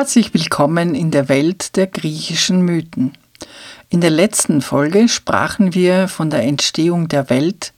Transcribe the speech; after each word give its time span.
Herzlich 0.00 0.32
willkommen 0.32 0.94
in 0.94 1.10
der 1.10 1.28
Welt 1.28 1.76
der 1.76 1.86
griechischen 1.86 2.62
Mythen. 2.62 3.12
In 3.90 4.00
der 4.00 4.08
letzten 4.08 4.62
Folge 4.62 5.10
sprachen 5.10 5.74
wir 5.74 6.08
von 6.08 6.30
der 6.30 6.42
Entstehung 6.42 7.08
der 7.08 7.28
Welt, 7.28 7.74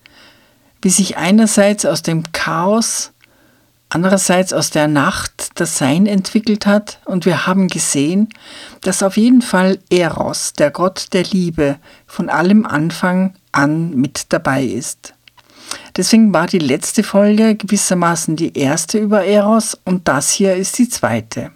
wie 0.82 0.90
sich 0.90 1.16
einerseits 1.16 1.84
aus 1.84 2.02
dem 2.02 2.30
Chaos, 2.30 3.10
andererseits 3.88 4.52
aus 4.52 4.70
der 4.70 4.86
Nacht 4.86 5.50
das 5.56 5.78
Sein 5.78 6.06
entwickelt 6.06 6.64
hat 6.64 7.00
und 7.06 7.26
wir 7.26 7.48
haben 7.48 7.66
gesehen, 7.66 8.28
dass 8.82 9.02
auf 9.02 9.16
jeden 9.16 9.42
Fall 9.42 9.80
Eros, 9.90 10.52
der 10.52 10.70
Gott 10.70 11.08
der 11.14 11.24
Liebe, 11.24 11.80
von 12.06 12.28
allem 12.28 12.66
Anfang 12.66 13.34
an 13.50 13.96
mit 13.96 14.26
dabei 14.28 14.62
ist. 14.62 15.14
Deswegen 15.96 16.32
war 16.32 16.46
die 16.46 16.60
letzte 16.60 17.02
Folge 17.02 17.56
gewissermaßen 17.56 18.36
die 18.36 18.56
erste 18.56 18.98
über 18.98 19.24
Eros 19.24 19.76
und 19.84 20.06
das 20.06 20.30
hier 20.30 20.54
ist 20.54 20.78
die 20.78 20.88
zweite. 20.88 21.50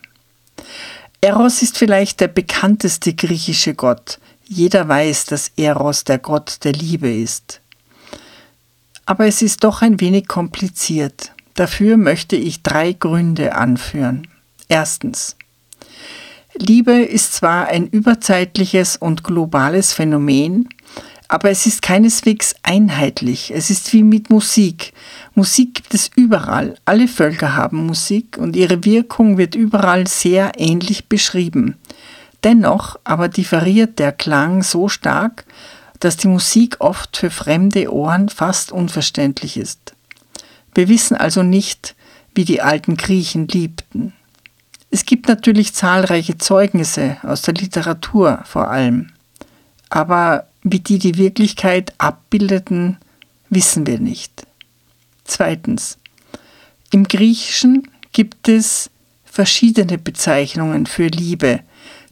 Eros 1.27 1.60
ist 1.60 1.77
vielleicht 1.77 2.20
der 2.20 2.28
bekannteste 2.28 3.12
griechische 3.12 3.74
Gott. 3.74 4.20
Jeder 4.46 4.86
weiß, 4.86 5.24
dass 5.24 5.50
Eros 5.56 6.05
der 6.05 6.20
Gott 6.20 6.58
der 6.62 6.70
Liebe 6.70 7.12
ist. 7.12 7.60
Aber 9.06 9.27
es 9.27 9.42
ist 9.42 9.64
doch 9.64 9.82
ein 9.82 10.00
wenig 10.00 10.28
kompliziert. 10.28 11.32
Dafür 11.54 11.97
möchte 11.97 12.36
ich 12.36 12.62
drei 12.62 12.92
Gründe 12.92 13.56
anführen. 13.56 14.28
Erstens. 14.69 15.34
Liebe 16.54 16.92
ist 16.92 17.32
zwar 17.34 17.66
ein 17.66 17.88
überzeitliches 17.88 18.97
und 18.97 19.24
globales 19.24 19.92
Phänomen, 19.92 20.69
aber 21.28 21.50
es 21.50 21.66
ist 21.66 21.82
keineswegs 21.82 22.55
einheitlich. 22.62 23.52
Es 23.55 23.70
ist 23.70 23.92
wie 23.92 24.02
mit 24.02 24.30
Musik. 24.30 24.92
Musik 25.34 25.74
gibt 25.74 25.94
es 25.94 26.10
überall. 26.14 26.77
Alle 26.84 27.08
Völker 27.08 27.55
haben 27.55 27.86
Musik 27.86 28.38
und 28.38 28.55
ihre 28.55 28.84
Wirkung 28.84 29.36
wird 29.36 29.54
überall 29.54 30.06
sehr 30.06 30.52
ähnlich 30.56 31.08
beschrieben. 31.08 31.77
Dennoch 32.44 32.98
aber 33.02 33.28
differiert 33.28 33.98
der 33.98 34.12
Klang 34.12 34.62
so 34.62 34.88
stark, 34.88 35.44
dass 36.00 36.16
die 36.16 36.28
Musik 36.28 36.77
oft 36.78 37.16
für 37.16 37.30
fremde 37.30 37.92
Ohren 37.92 38.28
fast 38.28 38.70
unverständlich 38.70 39.56
ist. 39.56 39.94
Wir 40.74 40.88
wissen 40.88 41.16
also 41.16 41.42
nicht, 41.42 41.97
wie 42.34 42.44
die 42.44 42.60
alten 42.60 42.97
Griechen 42.97 43.48
liebten. 43.48 44.12
Es 44.91 45.04
gibt 45.04 45.27
natürlich 45.27 45.74
zahlreiche 45.74 46.38
Zeugnisse 46.38 47.16
aus 47.22 47.42
der 47.42 47.54
Literatur 47.54 48.41
vor 48.44 48.70
allem, 48.70 49.10
aber 49.88 50.47
wie 50.69 50.81
die 50.81 50.98
die 50.98 51.17
Wirklichkeit 51.17 51.95
abbildeten, 51.98 52.98
wissen 53.50 53.87
wir 53.87 54.00
nicht. 54.00 54.44
Zweitens. 55.22 55.97
Im 56.91 57.04
Griechischen 57.04 57.88
gibt 58.10 58.49
es 58.49 58.91
verschiedene 59.25 59.97
Bezeichnungen 59.97 60.87
für 60.87 61.06
Liebe, 61.06 61.60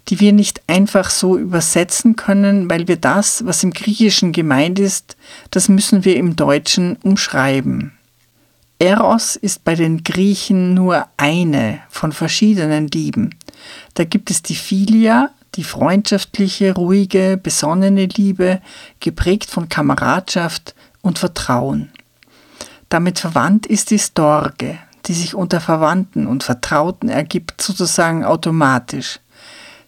die 0.09 0.20
wir 0.20 0.32
nicht 0.32 0.62
einfach 0.69 1.10
so 1.10 1.37
übersetzen 1.37 2.14
können, 2.14 2.70
weil 2.70 2.87
wir 2.87 2.97
das, 2.97 3.44
was 3.44 3.64
im 3.64 3.72
Griechischen 3.72 4.31
gemeint 4.31 4.78
ist, 4.78 5.16
das 5.50 5.69
müssen 5.69 6.04
wir 6.04 6.16
im 6.16 6.37
Deutschen 6.37 6.97
umschreiben. 7.03 7.93
Eros 8.78 9.34
ist 9.34 9.64
bei 9.64 9.75
den 9.75 10.04
Griechen 10.04 10.75
nur 10.75 11.09
eine 11.16 11.81
von 11.88 12.12
verschiedenen 12.12 12.87
Lieben. 12.87 13.34
Da 13.94 14.04
gibt 14.04 14.31
es 14.31 14.43
die 14.43 14.56
Philia, 14.56 15.31
die 15.54 15.65
freundschaftliche, 15.65 16.75
ruhige, 16.75 17.38
besonnene 17.42 18.06
Liebe, 18.06 18.60
geprägt 19.00 19.50
von 19.50 19.69
Kameradschaft 19.69 20.75
und 21.03 21.19
Vertrauen. 21.19 21.92
Damit 22.88 23.19
verwandt 23.19 23.66
ist 23.66 23.91
die 23.91 23.98
Storge, 23.98 24.78
die 25.06 25.14
sich 25.14 25.34
unter 25.34 25.60
Verwandten 25.60 26.26
und 26.26 26.44
Vertrauten 26.44 27.09
ergibt, 27.09 27.60
sozusagen 27.60 28.25
automatisch. 28.25 29.20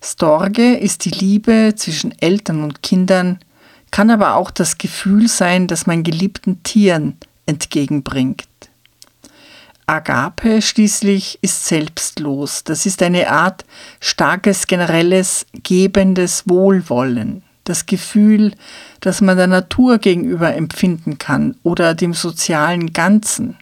Storge 0.03 0.77
ist 0.77 1.05
die 1.05 1.11
Liebe 1.11 1.75
zwischen 1.77 2.17
Eltern 2.21 2.63
und 2.63 2.83
Kindern, 2.83 3.39
kann 3.91 4.11
aber 4.11 4.35
auch 4.35 4.51
das 4.51 4.79
Gefühl 4.79 5.29
sein, 5.29 5.67
das 5.67 5.87
man 5.87 6.03
geliebten 6.03 6.63
Tieren 6.63 7.17
entgegenbringt. 7.47 8.45
Agape 9.89 10.63
schließlich 10.63 11.39
ist 11.43 11.67
selbstlos. 11.67 12.65
Das 12.65 12.87
ist 12.87 13.03
eine 13.03 13.31
Art 13.31 13.65
starkes, 14.01 14.67
generelles, 14.67 15.47
gebendes 15.63 16.49
Wohlwollen. 16.49 17.45
Das 17.63 17.87
Gefühl, 17.87 18.55
das 19.01 19.21
man 19.21 19.37
der 19.37 19.47
Natur 19.47 19.99
gegenüber 19.99 20.55
empfinden 20.55 21.19
kann 21.19 21.57
oder 21.63 21.95
dem 21.95 22.15
sozialen 22.15 22.93
Ganzen. 22.93 23.57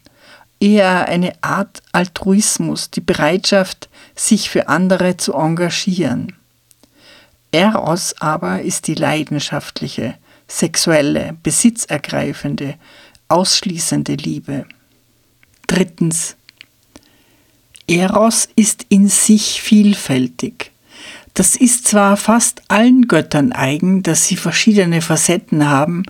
Eher 0.61 1.09
eine 1.09 1.35
Art 1.43 1.83
Altruismus, 1.93 2.91
die 2.91 3.03
Bereitschaft, 3.03 3.91
sich 4.15 4.49
für 4.49 4.69
andere 4.69 5.19
zu 5.19 5.35
engagieren. 5.35 6.37
Eros 7.53 8.15
aber 8.21 8.63
ist 8.63 8.87
die 8.87 8.95
leidenschaftliche, 8.95 10.15
sexuelle, 10.49 11.37
besitzergreifende, 11.43 12.77
ausschließende 13.29 14.15
Liebe. 14.15 14.65
Drittens. 15.67 16.37
Eros 17.87 18.49
ist 18.57 18.87
in 18.89 19.09
sich 19.09 19.61
vielfältig. 19.61 20.71
Das 21.35 21.57
ist 21.57 21.89
zwar 21.89 22.17
fast 22.17 22.63
allen 22.69 23.09
Göttern 23.09 23.53
eigen, 23.53 24.05
dass 24.05 24.27
sie 24.27 24.37
verschiedene 24.37 25.03
Facetten 25.03 25.69
haben, 25.69 26.05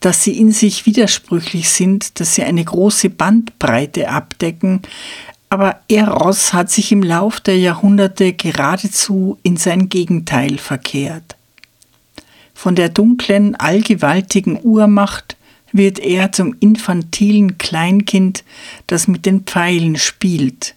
dass 0.00 0.24
sie 0.24 0.38
in 0.38 0.52
sich 0.52 0.86
widersprüchlich 0.86 1.68
sind, 1.68 2.18
dass 2.18 2.34
sie 2.34 2.42
eine 2.44 2.64
große 2.64 3.10
Bandbreite 3.10 4.08
abdecken, 4.08 4.80
aber 5.50 5.80
Eros 5.88 6.52
hat 6.52 6.70
sich 6.70 6.92
im 6.92 7.02
Lauf 7.02 7.40
der 7.40 7.58
Jahrhunderte 7.58 8.32
geradezu 8.32 9.36
in 9.42 9.56
sein 9.56 9.88
Gegenteil 9.88 10.58
verkehrt. 10.58 11.36
Von 12.54 12.76
der 12.76 12.88
dunklen, 12.88 13.56
allgewaltigen 13.56 14.60
Urmacht 14.62 15.36
wird 15.72 15.98
er 15.98 16.32
zum 16.32 16.56
infantilen 16.60 17.58
Kleinkind, 17.58 18.44
das 18.86 19.08
mit 19.08 19.26
den 19.26 19.42
Pfeilen 19.42 19.96
spielt. 19.96 20.74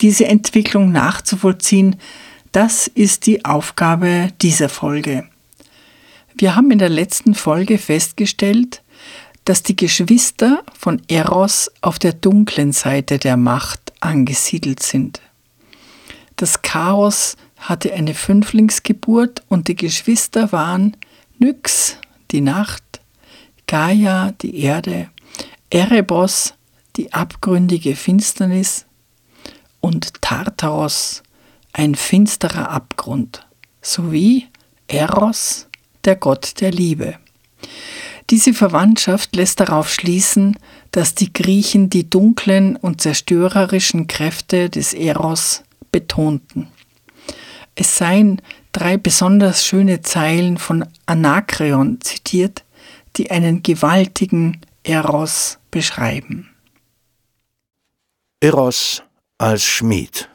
Diese 0.00 0.26
Entwicklung 0.26 0.92
nachzuvollziehen, 0.92 1.96
das 2.52 2.86
ist 2.88 3.26
die 3.26 3.44
Aufgabe 3.44 4.28
dieser 4.40 4.68
Folge. 4.68 5.28
Wir 6.34 6.56
haben 6.56 6.70
in 6.70 6.78
der 6.78 6.88
letzten 6.88 7.34
Folge 7.34 7.78
festgestellt, 7.78 8.82
dass 9.44 9.62
die 9.62 9.76
Geschwister 9.76 10.64
von 10.78 11.02
Eros 11.08 11.70
auf 11.80 11.98
der 11.98 12.12
dunklen 12.12 12.72
Seite 12.72 13.18
der 13.18 13.36
Macht 13.36 13.92
angesiedelt 14.00 14.82
sind. 14.82 15.20
Das 16.36 16.62
Chaos 16.62 17.36
hatte 17.58 17.92
eine 17.92 18.14
Fünflingsgeburt 18.14 19.42
und 19.48 19.68
die 19.68 19.76
Geschwister 19.76 20.52
waren 20.52 20.96
Nyx, 21.38 21.96
die 22.30 22.40
Nacht, 22.40 22.82
Gaia, 23.70 24.32
die 24.42 24.64
Erde, 24.64 25.10
Erebos, 25.70 26.54
die 26.96 27.12
abgründige 27.12 27.94
Finsternis 27.94 28.84
und 29.78 30.20
Tartaros, 30.20 31.22
ein 31.72 31.94
finsterer 31.94 32.70
Abgrund, 32.70 33.46
sowie 33.80 34.48
Eros, 34.88 35.68
der 36.04 36.16
Gott 36.16 36.60
der 36.60 36.72
Liebe. 36.72 37.14
Diese 38.30 38.54
Verwandtschaft 38.54 39.36
lässt 39.36 39.60
darauf 39.60 39.88
schließen, 39.88 40.58
dass 40.90 41.14
die 41.14 41.32
Griechen 41.32 41.90
die 41.90 42.10
dunklen 42.10 42.74
und 42.74 43.00
zerstörerischen 43.00 44.08
Kräfte 44.08 44.68
des 44.68 44.94
Eros 44.94 45.62
betonten. 45.92 46.66
Es 47.76 47.96
seien 47.96 48.42
drei 48.72 48.96
besonders 48.96 49.64
schöne 49.64 50.00
Zeilen 50.00 50.58
von 50.58 50.84
Anakreon 51.06 52.00
zitiert, 52.00 52.64
die 53.16 53.30
einen 53.30 53.62
gewaltigen 53.62 54.60
Eros 54.82 55.58
beschreiben. 55.70 56.50
Eros 58.40 59.02
als 59.38 59.64
Schmied. 59.64 60.28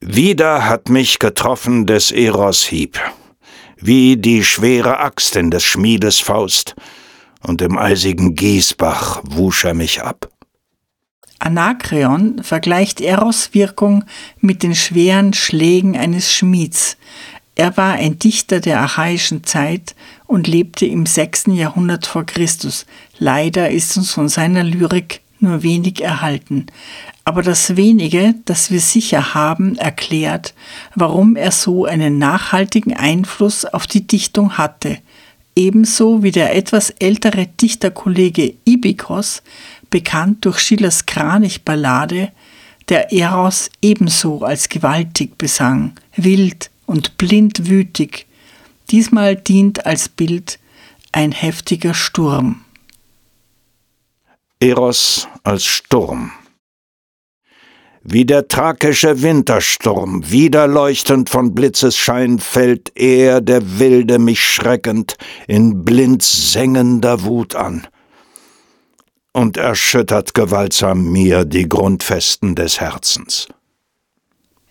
Wieder 0.00 0.66
hat 0.66 0.88
mich 0.88 1.18
getroffen 1.18 1.86
des 1.86 2.12
Eros 2.12 2.64
Hieb, 2.64 3.00
wie 3.76 4.16
die 4.16 4.44
schwere 4.44 5.00
Axt 5.00 5.34
in 5.36 5.50
des 5.50 5.64
Schmiedes 5.64 6.20
Faust, 6.20 6.76
und 7.42 7.62
im 7.62 7.78
eisigen 7.78 8.34
Gießbach 8.34 9.22
wusch 9.24 9.64
er 9.64 9.74
mich 9.74 10.02
ab. 10.02 10.28
Anakreon 11.38 12.42
vergleicht 12.42 13.00
Eros 13.00 13.54
Wirkung 13.54 14.04
mit 14.40 14.62
den 14.62 14.74
schweren 14.74 15.32
Schlägen 15.32 15.96
eines 15.96 16.32
Schmieds. 16.32 16.96
Er 17.54 17.76
war 17.76 17.94
ein 17.94 18.18
Dichter 18.18 18.60
der 18.60 18.80
archaischen 18.80 19.44
Zeit 19.44 19.94
und 20.28 20.46
lebte 20.46 20.86
im 20.86 21.06
6. 21.06 21.46
Jahrhundert 21.48 22.06
vor 22.06 22.24
Christus. 22.24 22.86
Leider 23.18 23.70
ist 23.70 23.96
uns 23.96 24.12
von 24.12 24.28
seiner 24.28 24.62
Lyrik 24.62 25.22
nur 25.40 25.62
wenig 25.62 26.02
erhalten. 26.02 26.66
Aber 27.24 27.42
das 27.42 27.76
wenige, 27.76 28.34
das 28.44 28.70
wir 28.70 28.80
sicher 28.80 29.34
haben, 29.34 29.76
erklärt, 29.76 30.54
warum 30.94 31.34
er 31.34 31.50
so 31.50 31.86
einen 31.86 32.18
nachhaltigen 32.18 32.94
Einfluss 32.94 33.64
auf 33.64 33.86
die 33.86 34.06
Dichtung 34.06 34.58
hatte. 34.58 34.98
Ebenso 35.56 36.22
wie 36.22 36.30
der 36.30 36.54
etwas 36.54 36.90
ältere 36.90 37.46
Dichterkollege 37.46 38.54
Ibikos, 38.64 39.42
bekannt 39.90 40.44
durch 40.44 40.58
Schillers 40.58 41.06
Kranichballade, 41.06 42.32
der 42.90 43.12
Eros 43.12 43.70
ebenso 43.80 44.42
als 44.42 44.68
gewaltig 44.68 45.38
besang, 45.38 45.92
wild 46.16 46.70
und 46.86 47.16
blindwütig. 47.16 48.27
Diesmal 48.90 49.36
dient 49.36 49.84
als 49.86 50.08
Bild 50.08 50.58
ein 51.12 51.32
heftiger 51.32 51.94
Sturm. 51.94 52.64
Eros 54.60 55.28
als 55.42 55.64
Sturm. 55.64 56.32
Wie 58.02 58.24
der 58.24 58.48
thrakische 58.48 59.20
Wintersturm, 59.20 60.30
widerleuchtend 60.30 61.28
von 61.28 61.54
Blitzesschein, 61.54 62.38
fällt 62.38 62.92
er, 62.94 63.42
der 63.42 63.78
Wilde, 63.78 64.18
mich 64.18 64.40
schreckend, 64.40 65.16
in 65.46 65.84
blind 65.84 66.22
sengender 66.22 67.24
Wut 67.24 67.54
an 67.54 67.86
und 69.32 69.56
erschüttert 69.56 70.32
gewaltsam 70.32 71.12
mir 71.12 71.44
die 71.44 71.68
Grundfesten 71.68 72.54
des 72.54 72.80
Herzens. 72.80 73.48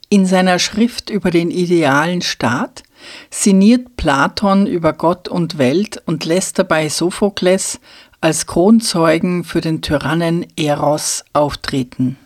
In 0.09 0.25
seiner 0.25 0.57
Schrift 0.57 1.09
über 1.09 1.29
den 1.29 1.51
idealen 1.51 2.21
Staat 2.21 2.83
sinniert 3.29 3.97
Platon 3.97 4.67
über 4.67 4.93
Gott 4.93 5.27
und 5.27 5.57
Welt 5.57 6.01
und 6.05 6.25
lässt 6.25 6.59
dabei 6.59 6.89
Sophokles 6.89 7.79
als 8.21 8.47
Kronzeugen 8.47 9.43
für 9.43 9.61
den 9.61 9.81
Tyrannen 9.81 10.45
Eros 10.55 11.23
auftreten. 11.33 12.17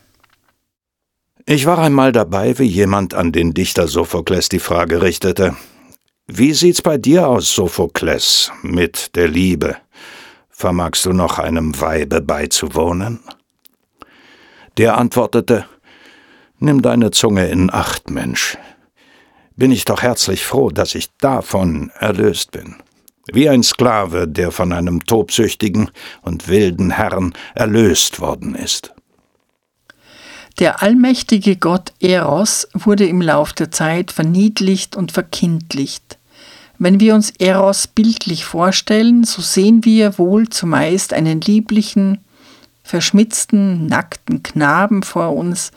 Ich 1.44 1.66
war 1.66 1.78
einmal 1.78 2.12
dabei, 2.12 2.58
wie 2.58 2.64
jemand 2.64 3.14
an 3.14 3.32
den 3.32 3.52
Dichter 3.52 3.88
Sophokles 3.88 4.48
die 4.48 4.60
Frage 4.60 5.02
richtete: 5.02 5.56
Wie 6.26 6.52
sieht's 6.52 6.82
bei 6.82 6.98
dir 6.98 7.28
aus, 7.28 7.52
Sophokles, 7.52 8.52
mit 8.62 9.16
der 9.16 9.28
Liebe? 9.28 9.76
Vermagst 10.48 11.04
du 11.04 11.12
noch 11.12 11.40
einem 11.40 11.80
Weibe 11.80 12.20
beizuwohnen? 12.20 13.20
Der 14.76 14.96
antwortete: 14.96 15.66
Nimm 16.60 16.80
deine 16.80 17.10
Zunge 17.10 17.48
in 17.48 17.72
Acht, 17.72 18.08
Mensch. 18.08 18.56
Bin 19.62 19.70
ich 19.70 19.84
doch 19.84 20.02
herzlich 20.02 20.44
froh, 20.44 20.70
dass 20.70 20.96
ich 20.96 21.10
davon 21.18 21.92
erlöst 22.00 22.50
bin 22.50 22.74
wie 23.32 23.48
ein 23.48 23.62
Sklave, 23.62 24.26
der 24.26 24.50
von 24.50 24.72
einem 24.72 25.04
tobsüchtigen 25.04 25.88
und 26.22 26.48
wilden 26.48 26.90
Herrn 26.90 27.32
erlöst 27.54 28.18
worden 28.18 28.56
ist. 28.56 28.92
Der 30.58 30.82
allmächtige 30.82 31.54
Gott 31.54 31.92
Eros 32.00 32.66
wurde 32.74 33.06
im 33.06 33.20
Lauf 33.20 33.52
der 33.52 33.70
Zeit 33.70 34.10
verniedlicht 34.10 34.96
und 34.96 35.12
verkindlicht. 35.12 36.18
Wenn 36.80 36.98
wir 36.98 37.14
uns 37.14 37.30
Eros 37.38 37.86
bildlich 37.86 38.44
vorstellen, 38.44 39.22
so 39.22 39.42
sehen 39.42 39.84
wir 39.84 40.18
wohl 40.18 40.48
zumeist 40.48 41.12
einen 41.12 41.40
lieblichen, 41.40 42.18
verschmitzten, 42.82 43.86
nackten 43.86 44.42
Knaben 44.42 45.04
vor 45.04 45.36
uns, 45.36 45.70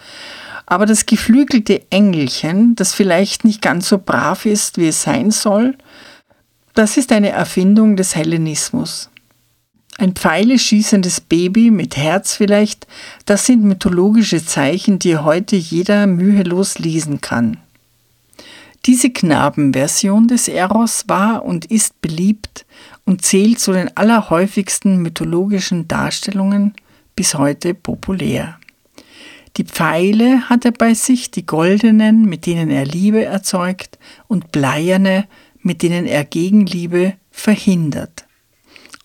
aber 0.66 0.86
das 0.86 1.06
geflügelte 1.06 1.82
Engelchen, 1.92 2.76
das 2.76 2.94
vielleicht 2.94 3.44
nicht 3.44 3.62
ganz 3.62 3.90
so 3.90 3.98
brav 3.98 4.46
ist, 4.46 4.78
wie 4.78 4.88
es 4.88 5.02
sein 5.02 5.32
soll, 5.32 5.78
das 6.74 6.98
ist 6.98 7.12
eine 7.12 7.30
Erfindung 7.30 7.96
des 7.96 8.16
Hellenismus. 8.16 9.10
Ein 9.98 10.14
pfeileschießendes 10.14 11.22
Baby 11.22 11.72
mit 11.72 11.96
Herz 11.96 12.36
vielleicht, 12.36 12.86
das 13.26 13.46
sind 13.46 13.64
mythologische 13.64 14.46
Zeichen, 14.46 15.00
die 15.00 15.18
heute 15.18 15.56
jeder 15.56 16.06
mühelos 16.06 16.80
lesen 16.80 17.22
kann. 17.22 17.58
Diese 18.86 19.10
Knabenversion 19.10 20.28
des 20.28 20.48
Eros 20.48 21.06
war 21.08 21.46
und 21.46 21.66
ist 21.66 22.02
beliebt 22.02 22.66
und 23.06 23.24
zählt 23.24 23.60
zu 23.60 23.72
den 23.72 23.96
allerhäufigsten 23.96 25.02
mythologischen 25.02 25.88
Darstellungen 25.88 26.74
bis 27.16 27.36
heute 27.36 27.74
populär. 27.74 28.60
Die 29.58 29.64
Pfeile 29.64 30.50
hat 30.50 30.66
er 30.66 30.72
bei 30.72 30.94
sich, 30.94 31.32
die 31.32 31.46
goldenen, 31.46 32.26
mit 32.26 32.46
denen 32.46 32.70
er 32.70 32.86
Liebe 32.86 33.24
erzeugt, 33.24 33.98
und 34.28 34.52
bleierne, 34.52 35.28
mit 35.60 35.82
denen 35.82 36.06
er 36.06 36.26
Gegenliebe 36.26 37.14
verhindert. 37.32 38.26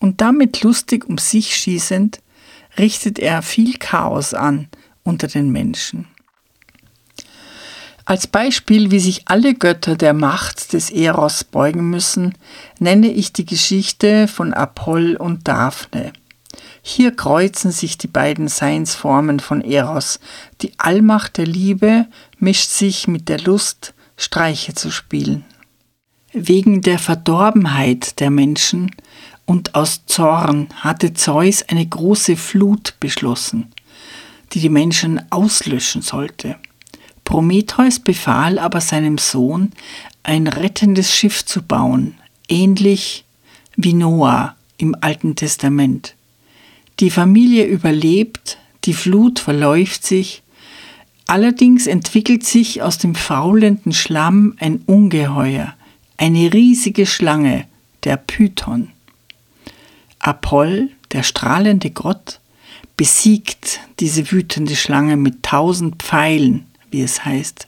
Und 0.01 0.21
damit 0.21 0.63
lustig 0.63 1.09
um 1.09 1.19
sich 1.19 1.57
schießend, 1.57 2.21
richtet 2.79 3.19
er 3.19 3.43
viel 3.43 3.77
Chaos 3.79 4.35
an 4.35 4.69
unter 5.05 5.29
den 5.29 5.51
Menschen. 5.51 6.07
Als 8.05 8.27
Beispiel, 8.27 8.91
wie 8.91 8.99
sich 8.99 9.29
alle 9.29 9.55
Götter 9.55 9.95
der 9.95 10.15
Macht 10.15 10.73
des 10.73 10.91
Eros 10.91 11.45
beugen 11.45 11.91
müssen, 11.91 12.35
nenne 12.81 13.09
ich 13.09 13.33
die 13.33 13.47
Geschichte 13.47 14.27
von 14.27 14.53
Apoll 14.53 15.15
und 15.15 15.47
Daphne. 15.47 16.13
Hier 16.83 17.15
kreuzen 17.15 17.73
sich 17.73 17.99
die 17.99 18.09
beiden 18.09 18.49
Seinsformen 18.49 19.41
von 19.41 19.61
Eros. 19.61 20.19
Die 20.63 20.73
Allmacht 20.79 21.37
der 21.37 21.47
Liebe 21.47 22.07
mischt 22.39 22.71
sich 22.71 23.07
mit 23.07 23.29
der 23.29 23.41
Lust, 23.41 23.95
Streiche 24.17 24.75
zu 24.75 24.91
spielen. 24.91 25.45
Wegen 26.33 26.81
der 26.81 26.99
Verdorbenheit 26.99 28.21
der 28.21 28.31
Menschen 28.31 28.91
und 29.47 29.75
aus 29.75 30.07
Zorn 30.07 30.69
hatte 30.77 31.13
Zeus 31.13 31.63
eine 31.69 31.87
große 31.87 32.37
Flut 32.37 32.95
beschlossen, 33.01 33.73
die 34.53 34.61
die 34.61 34.69
Menschen 34.69 35.21
auslöschen 35.31 36.03
sollte. 36.03 36.57
Prometheus 37.25 37.99
befahl 37.99 38.59
aber 38.59 38.81
seinem 38.81 39.19
Sohn, 39.19 39.73
ein 40.23 40.47
rettendes 40.47 41.15
Schiff 41.15 41.45
zu 41.45 41.63
bauen, 41.63 42.15
ähnlich 42.49 43.25
wie 43.77 43.95
Noah 43.95 44.55
im 44.77 44.97
Alten 45.01 45.35
Testament. 45.37 46.15
Die 47.01 47.11
Familie 47.11 47.65
überlebt, 47.65 48.59
die 48.85 48.93
Flut 48.93 49.39
verläuft 49.39 50.05
sich, 50.05 50.43
allerdings 51.27 51.87
entwickelt 51.87 52.45
sich 52.45 52.83
aus 52.83 52.99
dem 52.99 53.15
faulenden 53.15 53.93
Schlamm 53.93 54.55
ein 54.61 54.83
Ungeheuer, 54.85 55.75
eine 56.19 56.53
riesige 56.53 57.07
Schlange, 57.07 57.67
der 58.05 58.19
Python. 58.19 58.91
Apoll, 60.19 60.91
der 61.13 61.23
strahlende 61.23 61.91
Gott, 61.91 62.39
besiegt 62.99 63.81
diese 63.99 64.31
wütende 64.31 64.77
Schlange 64.77 65.17
mit 65.17 65.43
tausend 65.43 66.03
Pfeilen, 66.03 66.67
wie 66.91 67.01
es 67.01 67.25
heißt. 67.25 67.67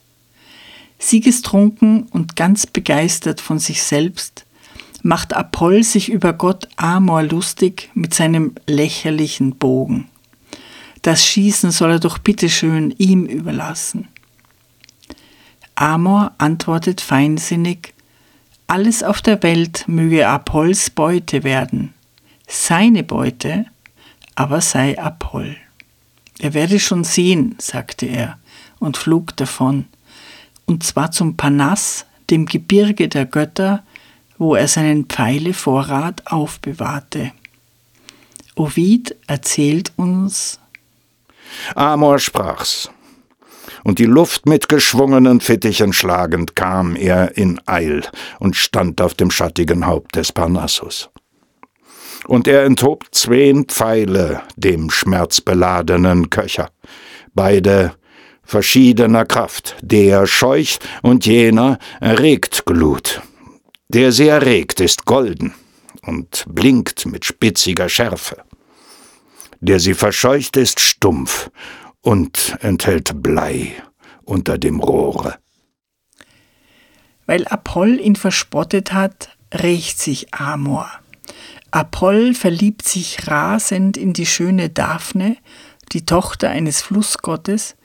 Siegestrunken 0.99 2.03
und 2.11 2.37
ganz 2.37 2.67
begeistert 2.67 3.41
von 3.41 3.59
sich 3.59 3.83
selbst, 3.83 4.45
macht 5.02 5.35
Apoll 5.35 5.82
sich 5.82 6.11
über 6.11 6.32
Gott 6.32 6.68
Amor 6.76 7.23
lustig 7.23 7.90
mit 7.94 8.14
seinem 8.14 8.54
lächerlichen 8.66 9.56
Bogen. 9.56 10.09
Das 11.02 11.25
Schießen 11.25 11.73
soll 11.73 11.92
er 11.92 12.00
doch 12.00 12.18
bitteschön 12.18 12.94
ihm 12.97 13.26
überlassen. 13.26 14.09
Amor 15.75 16.32
antwortet 16.38 17.00
feinsinnig, 17.00 17.94
alles 18.68 19.02
auf 19.02 19.21
der 19.21 19.42
Welt 19.42 19.85
möge 19.88 20.28
Apolls 20.28 20.90
Beute 20.90 21.42
werden. 21.42 21.92
Seine 22.47 23.02
Beute 23.02 23.66
aber 24.35 24.61
sei 24.61 24.99
Apoll. 24.99 25.56
Er 26.38 26.54
werde 26.54 26.80
schon 26.80 27.04
sehen, 27.04 27.56
sagte 27.59 28.06
er 28.06 28.38
und 28.78 28.97
flog 28.97 29.37
davon, 29.37 29.87
und 30.64 30.85
zwar 30.85 31.11
zum 31.11 31.37
Panas, 31.37 32.06
dem 32.30 32.47
Gebirge 32.47 33.09
der 33.09 33.26
Götter, 33.26 33.85
wo 34.39 34.55
er 34.55 34.69
seinen 34.69 35.07
Pfeilevorrat 35.07 36.27
aufbewahrte. 36.27 37.33
Ovid 38.57 39.17
erzählt 39.27 39.93
uns 39.97 40.61
Amor 41.75 42.19
sprach's 42.19 42.91
und 43.85 43.99
die 43.99 44.05
Luft 44.05 44.47
mit 44.47 44.69
geschwungenen 44.69 45.41
Fittichen 45.41 45.93
schlagend 45.93 46.57
kam 46.57 46.97
er 46.97 47.37
in 47.37 47.61
Eil 47.67 48.03
und 48.39 48.57
stand 48.57 49.01
auf 49.01 49.15
dem 49.15 49.31
schattigen 49.31 49.87
Haupt 49.87 50.17
des 50.17 50.33
Parnassus. 50.33 51.11
Und 52.27 52.47
er 52.47 52.65
enthob 52.65 53.07
zween 53.11 53.65
Pfeile 53.65 54.43
dem 54.57 54.91
schmerzbeladenen 54.91 56.31
Köcher, 56.31 56.71
beide 57.35 57.95
verschiedener 58.45 59.25
Kraft, 59.25 59.77
der 59.83 60.27
scheucht 60.27 60.87
und 61.03 61.27
jener 61.27 61.79
erregt 62.01 62.65
Glut. 62.65 63.23
Der 63.93 64.11
sie 64.11 64.29
erregt 64.29 64.81
ist 64.81 65.05
golden 65.05 65.53
und 66.07 66.47
blinkt 66.49 67.05
mit 67.05 67.27
spitziger 67.27 67.91
Schärfe. 67.91 68.43
Der 69.61 69.81
sie 69.81 69.93
verscheucht 69.93 70.57
ist 70.57 70.81
stumpf 70.81 71.51
und 72.01 72.57
enthält 72.61 73.23
Blei 73.23 73.75
unter 74.25 74.57
dem 74.57 74.81
Rohre. 74.81 75.37
Weil 77.27 77.47
Apoll 77.47 78.01
ihn 78.01 78.17
verspottet 78.17 78.95
hat, 78.95 79.37
rächt 79.53 80.01
sich 80.01 80.33
Amor. 80.33 80.91
Apoll 81.71 82.35
verliebt 82.35 82.89
sich 82.89 83.29
rasend 83.29 83.99
in 83.99 84.15
die 84.15 84.27
schöne 84.27 84.71
Daphne, 84.71 85.37
die 85.93 86.07
Tochter 86.07 86.49
eines 86.49 86.81
Flussgottes, 86.81 87.77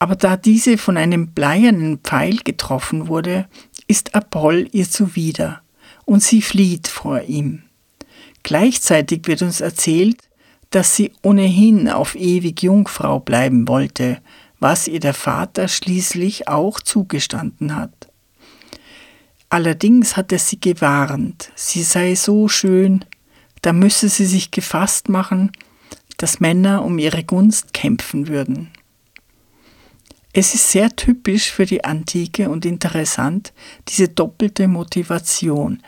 aber 0.00 0.16
da 0.16 0.36
diese 0.36 0.76
von 0.76 0.96
einem 0.96 1.32
bleiernen 1.32 1.98
Pfeil 1.98 2.38
getroffen 2.38 3.06
wurde, 3.06 3.48
ist 3.92 4.14
Apoll 4.14 4.70
ihr 4.72 4.88
zuwider, 4.88 5.60
und 6.06 6.22
sie 6.22 6.40
flieht 6.40 6.88
vor 6.88 7.20
ihm. 7.24 7.64
Gleichzeitig 8.42 9.26
wird 9.26 9.42
uns 9.42 9.60
erzählt, 9.60 10.16
dass 10.70 10.96
sie 10.96 11.12
ohnehin 11.20 11.90
auf 11.90 12.14
ewig 12.14 12.62
Jungfrau 12.62 13.20
bleiben 13.20 13.68
wollte, 13.68 14.22
was 14.60 14.88
ihr 14.88 14.98
der 14.98 15.12
Vater 15.12 15.68
schließlich 15.68 16.48
auch 16.48 16.80
zugestanden 16.80 17.76
hat. 17.76 18.08
Allerdings 19.50 20.16
hat 20.16 20.32
er 20.32 20.38
sie 20.38 20.58
gewarnt, 20.58 21.52
sie 21.54 21.82
sei 21.82 22.14
so 22.14 22.48
schön, 22.48 23.04
da 23.60 23.74
müsse 23.74 24.08
sie 24.08 24.24
sich 24.24 24.52
gefasst 24.52 25.10
machen, 25.10 25.52
dass 26.16 26.40
Männer 26.40 26.82
um 26.82 26.98
ihre 26.98 27.24
Gunst 27.24 27.74
kämpfen 27.74 28.26
würden. 28.26 28.70
Es 30.34 30.54
ist 30.54 30.70
sehr 30.70 30.94
typisch 30.96 31.50
für 31.50 31.66
die 31.66 31.84
Antike 31.84 32.48
und 32.48 32.64
interessant, 32.64 33.52
diese 33.88 34.08
doppelte 34.08 34.66
Motivation. 34.66 35.82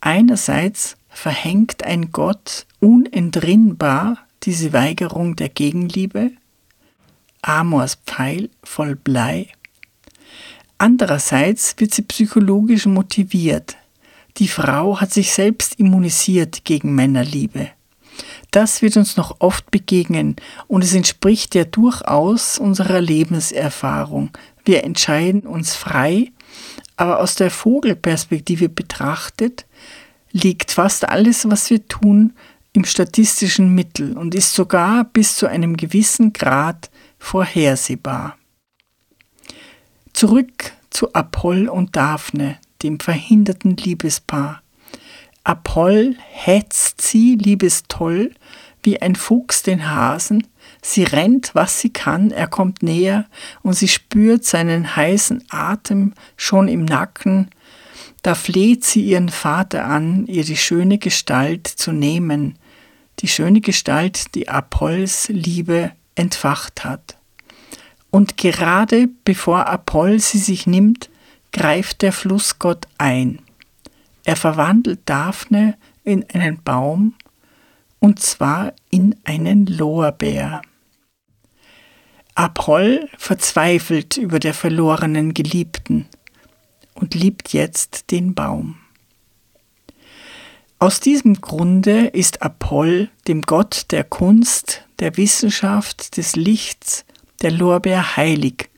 Einerseits 0.00 0.96
verhängt 1.10 1.84
ein 1.84 2.10
Gott 2.10 2.66
unentrinnbar 2.80 4.16
diese 4.44 4.72
Weigerung 4.72 5.36
der 5.36 5.50
Gegenliebe, 5.50 6.32
Amors 7.42 7.96
Pfeil 8.06 8.48
voll 8.64 8.96
Blei. 8.96 9.48
Andererseits 10.78 11.74
wird 11.78 11.92
sie 11.92 12.02
psychologisch 12.02 12.86
motiviert. 12.86 13.76
Die 14.38 14.48
Frau 14.48 15.00
hat 15.00 15.12
sich 15.12 15.32
selbst 15.32 15.78
immunisiert 15.78 16.64
gegen 16.64 16.94
Männerliebe. 16.94 17.70
Das 18.52 18.82
wird 18.82 18.98
uns 18.98 19.16
noch 19.16 19.36
oft 19.40 19.70
begegnen 19.70 20.36
und 20.68 20.84
es 20.84 20.92
entspricht 20.92 21.54
ja 21.54 21.64
durchaus 21.64 22.58
unserer 22.58 23.00
Lebenserfahrung. 23.00 24.30
Wir 24.66 24.84
entscheiden 24.84 25.40
uns 25.40 25.74
frei, 25.74 26.30
aber 26.96 27.20
aus 27.20 27.34
der 27.34 27.50
Vogelperspektive 27.50 28.68
betrachtet 28.68 29.66
liegt 30.32 30.70
fast 30.70 31.08
alles, 31.08 31.48
was 31.48 31.70
wir 31.70 31.88
tun, 31.88 32.34
im 32.74 32.84
statistischen 32.84 33.74
Mittel 33.74 34.16
und 34.18 34.34
ist 34.34 34.54
sogar 34.54 35.04
bis 35.04 35.36
zu 35.36 35.46
einem 35.46 35.76
gewissen 35.76 36.34
Grad 36.34 36.90
vorhersehbar. 37.18 38.36
Zurück 40.12 40.72
zu 40.90 41.14
Apoll 41.14 41.68
und 41.68 41.96
Daphne, 41.96 42.58
dem 42.82 43.00
verhinderten 43.00 43.78
Liebespaar. 43.78 44.62
Apoll 45.44 46.16
hetzt 46.30 47.00
sie 47.00 47.34
liebestoll 47.34 48.32
wie 48.82 49.00
ein 49.00 49.14
Fuchs 49.14 49.62
den 49.62 49.90
Hasen, 49.90 50.46
sie 50.80 51.04
rennt, 51.04 51.54
was 51.54 51.80
sie 51.80 51.90
kann, 51.90 52.30
er 52.30 52.48
kommt 52.48 52.82
näher 52.82 53.26
und 53.62 53.74
sie 53.74 53.88
spürt 53.88 54.44
seinen 54.44 54.96
heißen 54.96 55.44
Atem 55.50 56.14
schon 56.36 56.68
im 56.68 56.84
Nacken, 56.84 57.50
da 58.22 58.34
fleht 58.36 58.84
sie 58.84 59.02
ihren 59.02 59.28
Vater 59.28 59.84
an, 59.84 60.26
ihr 60.26 60.44
die 60.44 60.56
schöne 60.56 60.98
Gestalt 60.98 61.66
zu 61.66 61.92
nehmen, 61.92 62.56
die 63.18 63.28
schöne 63.28 63.60
Gestalt, 63.60 64.34
die 64.34 64.48
Apolls 64.48 65.28
Liebe 65.28 65.92
entfacht 66.14 66.84
hat. 66.84 67.16
Und 68.10 68.36
gerade 68.36 69.08
bevor 69.24 69.66
Apoll 69.66 70.20
sie 70.20 70.38
sich 70.38 70.66
nimmt, 70.66 71.10
greift 71.52 72.02
der 72.02 72.12
Flussgott 72.12 72.86
ein. 72.98 73.40
Er 74.24 74.36
verwandelt 74.36 75.00
Daphne 75.06 75.76
in 76.04 76.24
einen 76.32 76.62
Baum, 76.62 77.14
und 78.02 78.18
zwar 78.18 78.72
in 78.90 79.14
einen 79.22 79.64
Lorbeer. 79.64 80.60
Apoll 82.34 83.08
verzweifelt 83.16 84.16
über 84.16 84.40
der 84.40 84.54
verlorenen 84.54 85.34
Geliebten 85.34 86.08
und 86.94 87.14
liebt 87.14 87.52
jetzt 87.52 88.10
den 88.10 88.34
Baum. 88.34 88.74
Aus 90.80 90.98
diesem 90.98 91.40
Grunde 91.40 92.06
ist 92.06 92.42
Apoll 92.42 93.08
dem 93.28 93.42
Gott 93.42 93.86
der 93.92 94.02
Kunst, 94.02 94.84
der 94.98 95.16
Wissenschaft, 95.16 96.16
des 96.16 96.34
Lichts, 96.34 97.04
der 97.40 97.52
Lorbeer 97.52 98.16
heilig, 98.16 98.68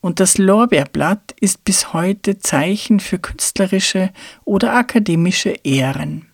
und 0.00 0.20
das 0.20 0.38
Lorbeerblatt 0.38 1.34
ist 1.40 1.64
bis 1.64 1.92
heute 1.92 2.38
Zeichen 2.38 3.00
für 3.00 3.18
künstlerische 3.18 4.12
oder 4.44 4.74
akademische 4.74 5.50
Ehren. 5.64 6.28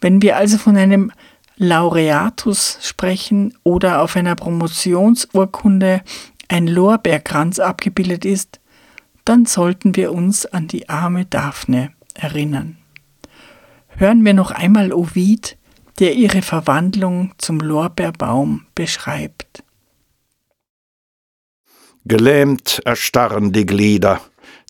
Wenn 0.00 0.20
wir 0.20 0.36
also 0.36 0.58
von 0.58 0.76
einem 0.76 1.12
Laureatus 1.60 2.78
sprechen 2.82 3.56
oder 3.62 4.02
auf 4.02 4.16
einer 4.16 4.34
Promotionsurkunde 4.34 6.02
ein 6.48 6.66
Lorbeerkranz 6.66 7.58
abgebildet 7.60 8.24
ist, 8.24 8.60
dann 9.24 9.46
sollten 9.46 9.94
wir 9.94 10.12
uns 10.12 10.46
an 10.46 10.66
die 10.66 10.88
arme 10.88 11.26
Daphne 11.26 11.92
erinnern 12.14 12.80
hören 14.00 14.24
wir 14.24 14.34
noch 14.34 14.50
einmal 14.50 14.92
Ovid, 14.92 15.56
der 15.98 16.14
ihre 16.14 16.42
Verwandlung 16.42 17.32
zum 17.36 17.60
Lorbeerbaum 17.60 18.66
beschreibt. 18.74 19.62
Gelähmt 22.06 22.80
erstarren 22.86 23.52
die 23.52 23.66
Glieder, 23.66 24.22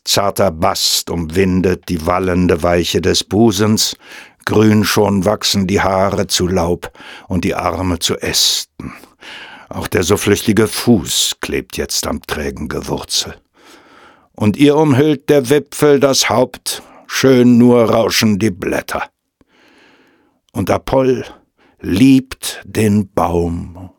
zarter 0.04 0.50
Bast 0.50 1.10
umwindet 1.10 1.88
die 1.88 2.04
wallende 2.04 2.64
Weiche 2.64 3.00
des 3.00 3.22
Busens, 3.22 3.96
grün 4.44 4.84
schon 4.84 5.24
wachsen 5.24 5.66
die 5.66 5.80
Haare 5.80 6.26
zu 6.26 6.46
Laub 6.46 6.92
und 7.28 7.44
die 7.44 7.54
Arme 7.54 7.98
zu 7.98 8.16
Ästen. 8.16 8.92
Auch 9.68 9.86
der 9.86 10.02
so 10.02 10.16
flüchtige 10.16 10.66
Fuß 10.66 11.36
klebt 11.40 11.76
jetzt 11.76 12.06
am 12.06 12.22
trägen 12.22 12.68
Gewurzel. 12.68 13.36
Und 14.32 14.56
ihr 14.56 14.76
umhüllt 14.76 15.28
der 15.28 15.50
Wipfel 15.50 16.00
das 16.00 16.28
Haupt, 16.28 16.82
schön 17.06 17.58
nur 17.58 17.90
rauschen 17.90 18.38
die 18.38 18.50
Blätter 18.50 19.10
und 20.52 20.70
Apoll 20.70 21.24
liebt 21.80 22.60
den 22.64 23.12
Baum. 23.12 23.90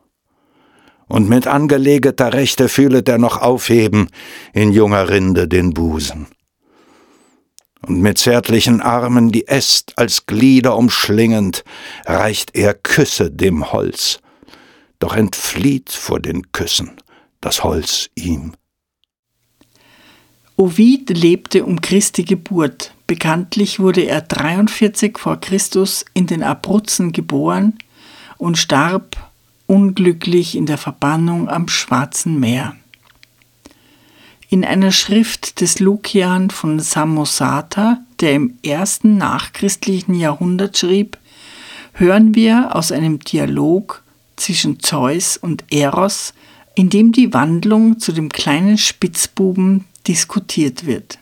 Und 1.08 1.28
mit 1.28 1.46
angelegeter 1.46 2.32
Rechte 2.32 2.68
fühlet 2.68 3.08
er 3.08 3.18
noch 3.18 3.40
aufheben 3.40 4.08
in 4.54 4.72
junger 4.72 5.08
Rinde 5.08 5.46
den 5.46 5.74
Busen. 5.74 6.26
Und 7.86 8.00
mit 8.00 8.18
zärtlichen 8.18 8.80
Armen 8.80 9.32
die 9.32 9.48
Äst 9.48 9.94
als 9.96 10.26
Glieder 10.26 10.76
umschlingend, 10.76 11.64
reicht 12.06 12.54
er 12.54 12.74
Küsse 12.74 13.30
dem 13.30 13.72
Holz, 13.72 14.20
doch 14.98 15.14
entflieht 15.16 15.90
vor 15.90 16.20
den 16.20 16.52
Küssen 16.52 16.92
das 17.42 17.64
Holz 17.64 18.08
ihm. 18.14 18.54
Ovid 20.56 21.10
lebte 21.10 21.64
um 21.64 21.80
Christi 21.80 22.24
Geburt. 22.24 22.94
Bekanntlich 23.06 23.80
wurde 23.80 24.02
er 24.02 24.22
43 24.22 25.18
vor 25.18 25.40
Christus 25.40 26.04
in 26.14 26.26
den 26.26 26.42
Abruzzen 26.42 27.12
geboren 27.12 27.78
und 28.38 28.58
starb 28.58 29.16
unglücklich 29.66 30.56
in 30.56 30.66
der 30.66 30.78
Verbannung 30.78 31.48
am 31.48 31.68
Schwarzen 31.68 32.38
Meer. 32.38 32.76
In 34.52 34.66
einer 34.66 34.92
Schrift 34.92 35.62
des 35.62 35.80
Lukian 35.80 36.50
von 36.50 36.78
Samosata, 36.78 38.02
der 38.20 38.34
im 38.34 38.58
ersten 38.62 39.16
nachchristlichen 39.16 40.14
Jahrhundert 40.14 40.76
schrieb, 40.76 41.16
hören 41.94 42.34
wir 42.34 42.76
aus 42.76 42.92
einem 42.92 43.18
Dialog 43.18 44.02
zwischen 44.36 44.78
Zeus 44.80 45.38
und 45.38 45.64
Eros, 45.70 46.34
in 46.74 46.90
dem 46.90 47.12
die 47.12 47.32
Wandlung 47.32 47.98
zu 47.98 48.12
dem 48.12 48.28
kleinen 48.28 48.76
Spitzbuben 48.76 49.86
diskutiert 50.06 50.84
wird. 50.84 51.18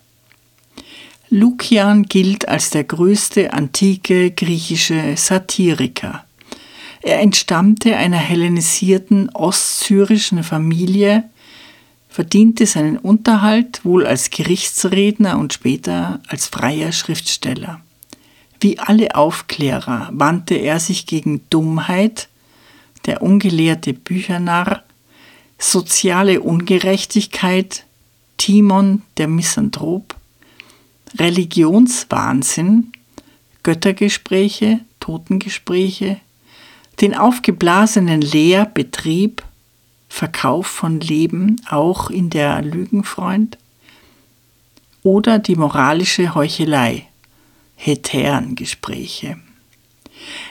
Lukian 1.28 2.06
gilt 2.06 2.49
als 2.49 2.70
der 2.70 2.82
größte 2.82 3.52
antike 3.52 4.32
griechische 4.32 5.16
Satiriker. 5.16 6.25
Er 7.00 7.20
entstammte 7.20 7.96
einer 7.96 8.18
hellenisierten 8.18 9.30
ostsyrischen 9.30 10.42
Familie, 10.42 11.29
verdiente 12.20 12.66
seinen 12.66 12.98
Unterhalt 12.98 13.82
wohl 13.82 14.06
als 14.06 14.28
Gerichtsredner 14.28 15.38
und 15.38 15.54
später 15.54 16.20
als 16.28 16.48
freier 16.48 16.92
Schriftsteller. 16.92 17.80
Wie 18.60 18.78
alle 18.78 19.14
Aufklärer 19.14 20.10
wandte 20.12 20.54
er 20.56 20.80
sich 20.80 21.06
gegen 21.06 21.40
Dummheit, 21.48 22.28
der 23.06 23.22
ungelehrte 23.22 23.94
Büchernarr, 23.94 24.82
soziale 25.58 26.42
Ungerechtigkeit, 26.42 27.86
Timon 28.36 29.00
der 29.16 29.26
Misanthrop, 29.26 30.14
Religionswahnsinn, 31.18 32.92
Göttergespräche, 33.62 34.80
Totengespräche, 35.00 36.18
den 37.00 37.16
aufgeblasenen 37.16 38.20
Lehrbetrieb, 38.20 39.42
Verkauf 40.10 40.66
von 40.66 41.00
Leben 41.00 41.56
auch 41.70 42.10
in 42.10 42.28
der 42.28 42.60
Lügenfreund? 42.60 43.56
Oder 45.02 45.38
die 45.38 45.56
moralische 45.56 46.34
Heuchelei, 46.34 47.06
Hetären-Gespräche. 47.76 49.38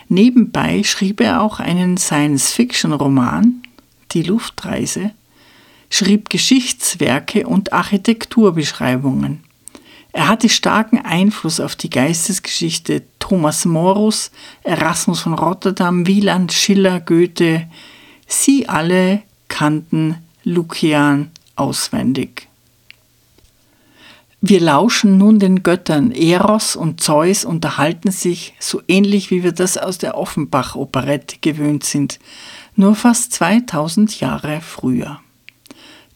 Nebenbei 0.08 0.84
schrieb 0.84 1.22
er 1.22 1.44
auch 1.44 1.60
einen 1.60 1.98
Science-Fiction-Roman, 1.98 3.62
Die 4.14 4.24
Luftreise, 4.24 5.12
schrieb 5.92 6.32
Geschichtswerke 6.32 7.46
und 7.46 7.72
Architekturbeschreibungen. 7.72 9.44
Er 10.14 10.30
hatte 10.30 10.50
starken 10.50 11.00
Einfluss 11.00 11.60
auf 11.60 11.76
die 11.76 11.92
Geistesgeschichte 11.92 13.04
Thomas 13.20 13.66
Morus, 13.66 14.32
Erasmus 14.64 15.20
von 15.20 15.34
Rotterdam, 15.36 16.08
Wieland, 16.08 16.54
Schiller, 16.54 17.00
Goethe. 17.02 17.70
Sie 18.26 18.68
alle 18.68 19.22
kannten 19.50 20.16
Lukian 20.46 21.32
auswendig. 21.56 22.48
Wir 24.42 24.62
lauschen 24.62 25.18
nun 25.18 25.40
den 25.40 25.64
Göttern. 25.64 26.12
Eros 26.12 26.78
und 26.78 27.02
Zeus 27.02 27.44
unterhalten 27.44 28.12
sich 28.12 28.54
so 28.58 28.82
ähnlich 28.88 29.32
wie 29.32 29.44
wir 29.44 29.52
das 29.52 29.78
aus 29.78 29.98
der 29.98 30.18
Offenbach-Operette 30.18 31.38
gewöhnt 31.42 31.84
sind, 31.84 32.20
nur 32.78 32.96
fast 32.96 33.34
2000 33.34 34.22
Jahre 34.22 34.62
früher. 34.62 35.20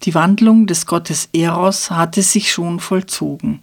Die 0.04 0.16
Wandlung 0.16 0.68
des 0.68 0.86
Gottes 0.86 1.28
Eros 1.34 1.92
hatte 1.92 2.22
sich 2.22 2.52
schon 2.52 2.80
vollzogen. 2.80 3.62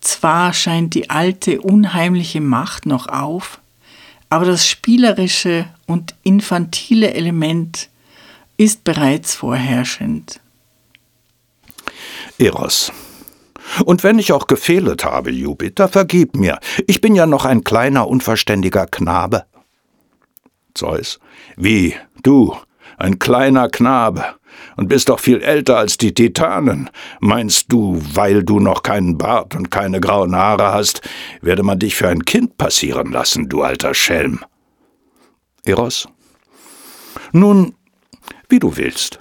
Zwar 0.00 0.52
scheint 0.52 0.94
die 0.94 1.10
alte 1.10 1.60
unheimliche 1.60 2.40
Macht 2.40 2.86
noch 2.86 3.08
auf, 3.08 3.60
aber 4.28 4.44
das 4.44 4.68
spielerische 4.68 5.66
und 5.86 6.14
infantile 6.22 7.14
Element 7.14 7.88
ist 8.56 8.84
bereits 8.84 9.34
vorherrschend. 9.34 10.40
Eros. 12.38 12.92
Und 13.84 14.04
wenn 14.04 14.18
ich 14.18 14.32
auch 14.32 14.46
gefehlet 14.46 15.04
habe, 15.04 15.30
Jupiter, 15.30 15.88
vergib 15.88 16.36
mir. 16.36 16.58
Ich 16.86 17.00
bin 17.00 17.14
ja 17.14 17.26
noch 17.26 17.44
ein 17.44 17.64
kleiner, 17.64 18.08
unverständiger 18.08 18.86
Knabe. 18.86 19.44
Zeus. 20.74 21.18
Wie? 21.56 21.94
Du? 22.22 22.56
Ein 22.98 23.18
kleiner 23.18 23.68
Knabe? 23.68 24.36
und 24.76 24.88
bist 24.88 25.08
doch 25.08 25.20
viel 25.20 25.42
älter 25.42 25.78
als 25.78 25.96
die 25.98 26.14
Titanen. 26.14 26.90
Meinst 27.20 27.72
du, 27.72 28.00
weil 28.14 28.42
du 28.44 28.60
noch 28.60 28.82
keinen 28.82 29.18
Bart 29.18 29.54
und 29.54 29.70
keine 29.70 30.00
grauen 30.00 30.36
Haare 30.36 30.72
hast, 30.72 31.02
werde 31.40 31.62
man 31.62 31.78
dich 31.78 31.96
für 31.96 32.08
ein 32.08 32.24
Kind 32.24 32.56
passieren 32.58 33.10
lassen, 33.12 33.48
du 33.48 33.62
alter 33.62 33.94
Schelm? 33.94 34.40
Eros? 35.64 36.08
Nun, 37.32 37.74
wie 38.48 38.58
du 38.58 38.76
willst. 38.76 39.18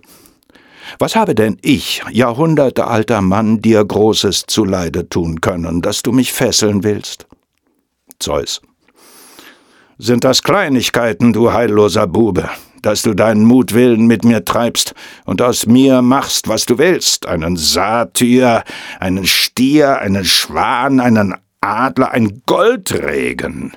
Was 1.00 1.16
habe 1.16 1.36
denn 1.36 1.58
ich, 1.62 2.04
jahrhundertealter 2.12 3.22
Mann, 3.22 3.62
dir 3.62 3.84
Großes 3.84 4.46
zuleide 4.48 5.10
tun 5.10 5.42
können, 5.42 5.82
dass 5.82 6.04
du 6.04 6.12
mich 6.12 6.32
fesseln 6.32 6.84
willst? 6.84 7.28
Zeus. 8.20 8.62
Sind 9.98 10.24
das 10.24 10.44
Kleinigkeiten, 10.44 11.34
du 11.34 11.52
heilloser 11.54 12.08
Bube? 12.08 12.50
dass 12.86 13.02
du 13.02 13.16
deinen 13.16 13.46
Mutwillen 13.46 14.06
mit 14.06 14.24
mir 14.24 14.46
treibst 14.46 14.94
und 15.26 15.42
aus 15.42 15.66
mir 15.66 16.04
machst, 16.04 16.48
was 16.48 16.68
du 16.68 16.78
willst, 16.78 17.26
einen 17.26 17.58
Satyr, 17.58 18.64
einen 19.00 19.26
Stier, 19.26 19.98
einen 19.98 20.24
Schwan, 20.24 21.00
einen 21.00 21.34
Adler, 21.62 22.12
ein 22.12 22.44
Goldregen. 22.46 23.76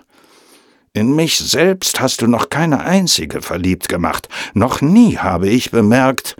In 0.92 1.14
mich 1.14 1.38
selbst 1.38 2.01
hast 2.01 2.22
du 2.22 2.27
noch 2.27 2.48
keine 2.48 2.81
einzige 2.81 3.42
verliebt 3.42 3.88
gemacht, 3.88 4.29
noch 4.55 4.81
nie 4.81 5.18
habe 5.18 5.48
ich 5.48 5.70
bemerkt, 5.70 6.37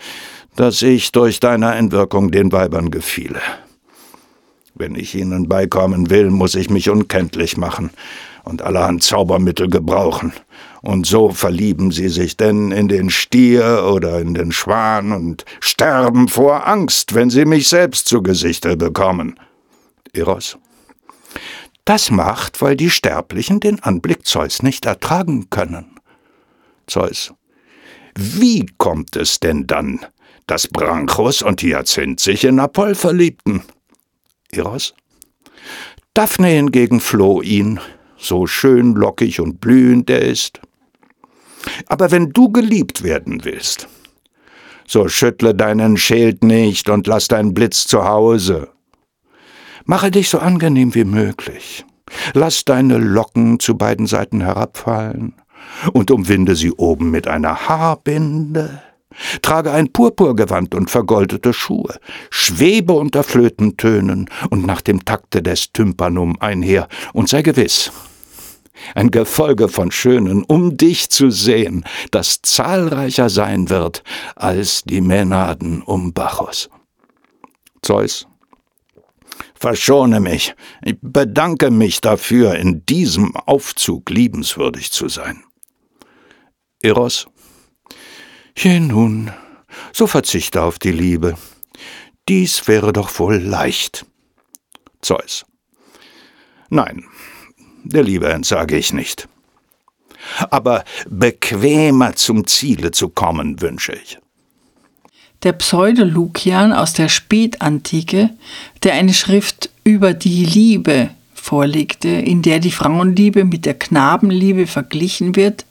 dass 0.57 0.83
ich 0.83 1.13
durch 1.13 1.39
deine 1.39 1.69
Einwirkung 1.69 2.31
den 2.31 2.51
Weibern 2.51 2.91
gefiele. 2.91 3.41
Wenn 4.75 4.95
ich 4.95 5.15
ihnen 5.15 5.49
beikommen 5.49 6.11
will, 6.11 6.31
muss 6.31 6.55
ich 6.55 6.71
mich 6.71 6.89
unkenntlich 6.89 7.57
machen 7.57 7.91
und 8.45 8.63
allerhand 8.63 9.03
Zaubermittel 9.03 9.69
gebrauchen. 9.69 10.33
Und 10.81 11.07
so 11.07 11.31
verlieben 11.31 11.91
sie 11.91 12.09
sich 12.09 12.37
denn 12.37 12.71
in 12.71 12.89
den 12.89 13.11
Stier 13.11 13.91
oder 13.93 14.21
in 14.21 14.35
den 14.35 14.53
Schwan 14.53 15.13
und 15.13 15.45
sterben 15.61 16.29
vor 16.29 16.67
Angst, 16.67 17.15
wenn 17.15 17.31
sie 17.31 17.45
mich 17.45 17.69
selbst 17.69 18.07
zu 18.07 18.23
Gesichte 18.23 18.77
bekommen. 18.77 19.39
Eros. 20.13 20.57
Das 21.89 22.11
macht, 22.11 22.61
weil 22.61 22.77
die 22.77 22.91
Sterblichen 22.91 23.61
den 23.61 23.83
Anblick 23.83 24.27
Zeus 24.27 24.63
nicht 24.63 24.85
ertragen 24.85 25.49
können. 25.49 25.99
Zeus. 26.87 27.33
Wie 28.15 28.67
kommt 28.77 29.17
es 29.17 29.41
denn 29.41 29.67
dann, 29.67 30.05
dass 30.47 30.69
Branchus 30.69 31.41
und 31.41 31.63
Hyacinth 31.63 32.21
sich 32.21 32.45
in 32.45 32.61
Apoll 32.61 32.95
verliebten? 32.95 33.63
Eros. 34.53 34.93
Daphne 36.13 36.49
hingegen 36.49 37.01
floh 37.01 37.41
ihn, 37.41 37.81
so 38.19 38.47
schön 38.47 38.93
lockig 38.93 39.41
und 39.41 39.59
blühend 39.59 40.11
er 40.11 40.21
ist. 40.21 40.61
Aber 41.87 42.11
wenn 42.11 42.35
du 42.35 42.53
geliebt 42.53 43.03
werden 43.03 43.47
willst, 43.47 43.89
so 44.87 45.09
schüttle 45.09 45.55
deinen 45.55 45.97
Schild 45.97 46.45
nicht 46.45 46.91
und 46.91 47.07
lass 47.07 47.29
deinen 47.29 47.55
Blitz 47.55 47.87
zu 47.87 48.05
Hause. 48.05 48.69
Mache 49.91 50.11
dich 50.11 50.29
so 50.29 50.39
angenehm 50.39 50.95
wie 50.95 51.05
möglich. 51.05 51.87
Lass 52.35 52.67
deine 52.67 52.99
Locken 52.99 53.59
zu 53.59 53.79
beiden 53.79 54.07
Seiten 54.07 54.43
herabfallen 54.43 55.33
und 55.95 56.11
umwinde 56.11 56.57
sie 56.57 56.73
oben 56.73 57.11
mit 57.11 57.27
einer 57.27 57.69
Haarbinde. 57.71 58.83
Trage 59.41 59.73
ein 59.73 59.91
Purpurgewand 59.91 60.75
und 60.75 60.91
vergoldete 60.91 61.55
Schuhe, 61.55 61.99
schwebe 62.29 62.93
unter 62.93 63.23
Flötentönen 63.23 64.29
und 64.51 64.67
nach 64.67 64.83
dem 64.83 65.07
Takte 65.07 65.43
des 65.43 65.73
Tympanum 65.73 66.37
einher 66.39 66.87
und 67.15 67.31
sei 67.31 67.41
gewiss, 67.41 67.91
ein 68.95 69.11
Gefolge 69.11 69.69
von 69.69 69.91
Schönen, 69.91 70.45
um 70.45 70.77
dich 70.77 71.09
zu 71.09 71.31
sehen, 71.31 71.87
das 72.11 72.43
zahlreicher 72.43 73.31
sein 73.31 73.71
wird 73.71 74.05
als 74.37 74.83
die 74.85 75.01
Mänaden 75.01 75.81
um 75.81 76.13
Bacchus. 76.13 76.69
Zeus. 77.81 78.28
Verschone 79.55 80.21
mich, 80.21 80.55
ich 80.83 80.97
bedanke 81.01 81.71
mich 81.71 82.01
dafür, 82.01 82.55
in 82.57 82.85
diesem 82.87 83.37
Aufzug 83.37 84.11
liebenswürdig 84.11 84.91
zu 84.93 85.09
sein. 85.09 85.45
Eros. 86.83 87.27
Je 88.57 88.81
nun, 88.81 89.33
so 89.93 90.07
verzichte 90.07 90.63
auf 90.63 90.79
die 90.79 90.93
Liebe. 90.93 91.37
Dies 92.29 92.69
wäre 92.69 92.93
doch 92.93 93.19
wohl 93.19 93.37
leicht. 93.37 94.05
Zeus. 95.01 95.45
Nein, 96.69 97.05
der 97.85 98.03
Liebe 98.03 98.29
entsage 98.29 98.77
ich 98.77 98.93
nicht. 98.93 99.29
Aber 100.51 100.85
bequemer 101.09 102.15
zum 102.15 102.47
Ziele 102.47 102.91
zu 102.91 103.09
kommen 103.09 103.61
wünsche 103.61 103.93
ich. 103.93 104.19
Der 105.45 105.53
Pseudolukian 105.53 106.73
aus 106.73 106.95
der 106.95 107.09
Spätantike, 107.09 108.31
der 108.83 108.95
eine 108.95 109.15
Schrift 109.15 109.71
über 109.85 110.13
die 110.13 110.45
Liebe 110.45 111.11
vorlegte, 111.33 112.09
in 112.09 112.43
der 112.43 112.59
die 112.59 112.73
Frauenliebe 112.73 113.45
mit 113.45 113.65
der 113.65 113.75
Knabenliebe 113.75 114.67
verglichen 114.67 115.37
wird, 115.37 115.65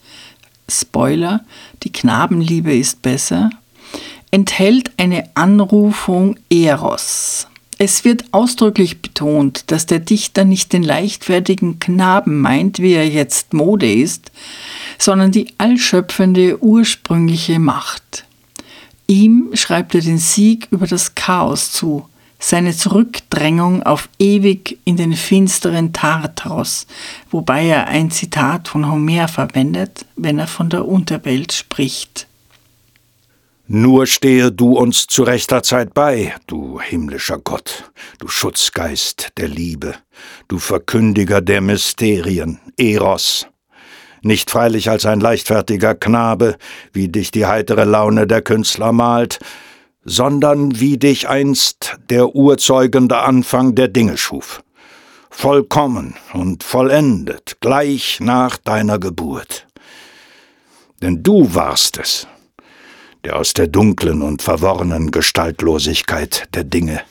Spoiler, 0.69 1.41
die 1.83 1.91
Knabenliebe 1.91 2.75
ist 2.75 3.01
besser, 3.01 3.49
enthält 4.31 4.91
eine 4.97 5.29
Anrufung 5.35 6.37
Eros. 6.49 7.47
Es 7.77 8.03
wird 8.03 8.25
ausdrücklich 8.31 9.01
betont, 9.01 9.69
dass 9.71 9.85
der 9.85 9.99
Dichter 9.99 10.45
nicht 10.45 10.73
den 10.73 10.83
leichtfertigen 10.83 11.79
Knaben 11.79 12.41
meint, 12.41 12.79
wie 12.79 12.93
er 12.93 13.07
jetzt 13.07 13.53
Mode 13.53 13.91
ist, 13.91 14.31
sondern 14.97 15.31
die 15.31 15.53
allschöpfende 15.57 16.61
ursprüngliche 16.61 17.59
Macht. 17.59 18.26
Ihm 19.07 19.51
schreibt 19.53 19.95
er 19.95 20.01
den 20.01 20.17
Sieg 20.17 20.67
über 20.69 20.85
das 20.85 21.15
Chaos 21.15 21.71
zu, 21.71 22.07
seine 22.39 22.75
Zurückdrängung 22.75 23.83
auf 23.83 24.09
ewig 24.19 24.77
in 24.83 24.97
den 24.97 25.13
finsteren 25.13 25.93
Tartaros, 25.93 26.85
wobei 27.31 27.65
er 27.65 27.87
ein 27.87 28.11
Zitat 28.11 28.67
von 28.67 28.91
Homer 28.91 29.27
verwendet, 29.27 30.05
wenn 30.15 30.37
er 30.37 30.47
von 30.47 30.69
der 30.69 30.85
Unterwelt 30.85 31.53
spricht. 31.53 32.27
Nur 33.69 34.07
stehe 34.07 34.51
du 34.51 34.77
uns 34.77 35.07
zu 35.07 35.23
rechter 35.23 35.61
Zeit 35.61 35.93
bei, 35.93 36.33
du 36.47 36.79
himmlischer 36.79 37.37
Gott, 37.37 37.91
du 38.19 38.29
Schutzgeist 38.29 39.29
der 39.37 39.49
Liebe, 39.49 39.95
du 40.47 40.57
Verkündiger 40.57 41.41
der 41.41 41.59
Mysterien, 41.59 42.59
Eros. 42.77 43.47
Nicht 44.21 44.49
freilich 44.49 44.89
als 44.89 45.05
ein 45.05 45.19
leichtfertiger 45.19 45.95
Knabe, 45.95 46.57
wie 46.93 47.07
dich 47.07 47.31
die 47.31 47.45
heitere 47.45 47.83
Laune 47.83 48.27
der 48.27 48.41
Künstler 48.41 48.91
malt, 48.91 49.39
sondern 50.03 50.79
wie 50.79 50.97
dich 50.97 51.27
einst 51.27 51.97
der 52.09 52.33
urzeugende 52.33 53.17
Anfang 53.17 53.75
der 53.75 53.89
Dinge 53.89 54.17
schuf. 54.17 54.63
Vollkommen 55.29 56.15
und 56.33 56.63
vollendet, 56.63 57.57
gleich 57.59 58.19
nach 58.19 58.57
deiner 58.57 58.99
Geburt. 58.99 59.67
Denn 61.01 61.21
du 61.21 61.53
warst 61.53 61.99
es, 61.99 62.27
der 63.23 63.35
aus 63.35 63.53
der 63.53 63.67
dunklen 63.67 64.21
und 64.21 64.41
verworrenen 64.41 65.11
Gestaltlosigkeit 65.11 66.47
der 66.55 66.63
Dinge 66.63 67.01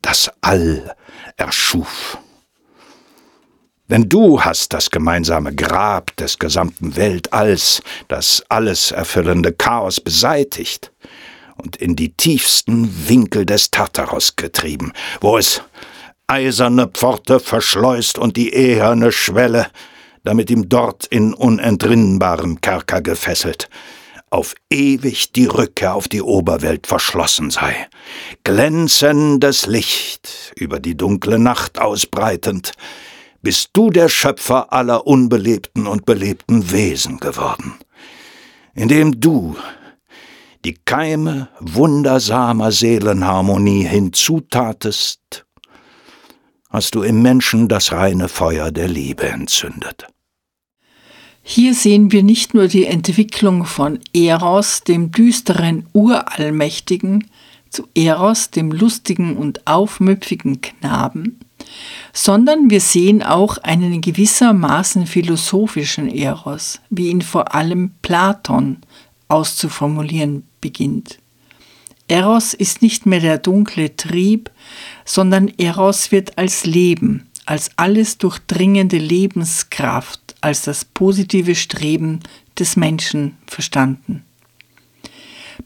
das 0.00 0.30
All 0.40 0.94
erschuf. 1.36 2.18
Denn 3.88 4.08
du 4.08 4.42
hast 4.42 4.74
das 4.74 4.90
gemeinsame 4.90 5.54
Grab 5.54 6.14
des 6.16 6.38
gesamten 6.38 6.94
Weltalls, 6.96 7.82
das 8.08 8.44
alles 8.48 8.90
erfüllende 8.90 9.52
Chaos 9.52 10.00
beseitigt 10.00 10.92
und 11.56 11.76
in 11.76 11.96
die 11.96 12.12
tiefsten 12.12 13.08
Winkel 13.08 13.46
des 13.46 13.70
Tartaros 13.70 14.36
getrieben, 14.36 14.92
wo 15.20 15.38
es 15.38 15.62
eiserne 16.26 16.86
Pforte 16.86 17.40
verschleust 17.40 18.18
und 18.18 18.36
die 18.36 18.52
eherne 18.52 19.10
Schwelle, 19.10 19.68
damit 20.22 20.50
ihm 20.50 20.68
dort 20.68 21.06
in 21.06 21.32
unentrinnbarem 21.32 22.60
Kerker 22.60 23.00
gefesselt, 23.00 23.70
auf 24.28 24.54
ewig 24.68 25.32
die 25.32 25.46
Rückkehr 25.46 25.94
auf 25.94 26.06
die 26.06 26.20
Oberwelt 26.20 26.86
verschlossen 26.86 27.50
sei, 27.50 27.88
glänzendes 28.44 29.66
Licht 29.66 30.52
über 30.54 30.80
die 30.80 30.96
dunkle 30.96 31.38
Nacht 31.38 31.78
ausbreitend, 31.78 32.72
bist 33.42 33.70
du 33.72 33.90
der 33.90 34.08
Schöpfer 34.08 34.72
aller 34.72 35.06
unbelebten 35.06 35.86
und 35.86 36.06
belebten 36.06 36.70
Wesen 36.70 37.18
geworden, 37.18 37.74
indem 38.74 39.20
du 39.20 39.56
die 40.64 40.74
Keime 40.84 41.48
wundersamer 41.60 42.72
Seelenharmonie 42.72 43.84
hinzutatest, 43.84 45.46
hast 46.68 46.94
du 46.94 47.02
im 47.02 47.22
Menschen 47.22 47.68
das 47.68 47.92
reine 47.92 48.28
Feuer 48.28 48.70
der 48.70 48.88
Liebe 48.88 49.28
entzündet. 49.28 50.06
Hier 51.42 51.72
sehen 51.72 52.12
wir 52.12 52.22
nicht 52.22 52.52
nur 52.52 52.68
die 52.68 52.84
Entwicklung 52.84 53.64
von 53.64 54.00
Eros, 54.12 54.82
dem 54.82 55.12
düsteren 55.12 55.86
Urallmächtigen, 55.94 57.30
zu 57.70 57.86
Eros, 57.94 58.50
dem 58.50 58.70
lustigen 58.70 59.36
und 59.36 59.66
aufmüpfigen 59.66 60.60
Knaben, 60.60 61.40
sondern 62.20 62.68
wir 62.68 62.80
sehen 62.80 63.22
auch 63.22 63.58
einen 63.58 64.00
gewissermaßen 64.00 65.06
philosophischen 65.06 66.08
Eros, 66.08 66.80
wie 66.90 67.10
ihn 67.10 67.22
vor 67.22 67.54
allem 67.54 67.92
Platon 68.02 68.78
auszuformulieren 69.28 70.42
beginnt. 70.60 71.20
Eros 72.08 72.54
ist 72.54 72.82
nicht 72.82 73.06
mehr 73.06 73.20
der 73.20 73.38
dunkle 73.38 73.94
Trieb, 73.94 74.50
sondern 75.04 75.46
Eros 75.58 76.10
wird 76.10 76.38
als 76.38 76.66
Leben, 76.66 77.28
als 77.46 77.70
alles 77.76 78.18
durchdringende 78.18 78.98
Lebenskraft 78.98 80.34
als 80.40 80.62
das 80.62 80.84
positive 80.84 81.54
Streben 81.54 82.18
des 82.58 82.74
Menschen 82.74 83.36
verstanden. 83.46 84.24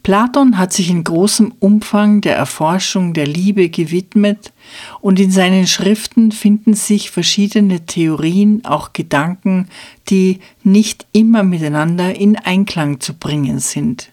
Platon 0.03 0.59
hat 0.59 0.73
sich 0.73 0.91
in 0.91 1.05
großem 1.05 1.55
Umfang 1.61 2.23
der 2.23 2.37
Erforschung 2.37 3.15
der 3.15 3.27
Liebe 3.27 3.69
gewidmet 3.69 4.53
und 5.01 5.21
in 5.21 5.31
seinen 5.31 5.69
Schriften 5.69 6.33
finden 6.33 6.75
sich 6.75 7.11
verschiedene 7.13 7.87
Theorien, 7.87 8.65
auch 8.65 8.93
Gedanken, 8.93 9.69
die 10.09 10.41
nicht 10.65 11.07
immer 11.13 11.45
miteinander 11.45 12.17
in 12.17 12.37
Einklang 12.37 12.99
zu 13.01 13.15
bringen 13.15 13.61
sind. 13.61 14.11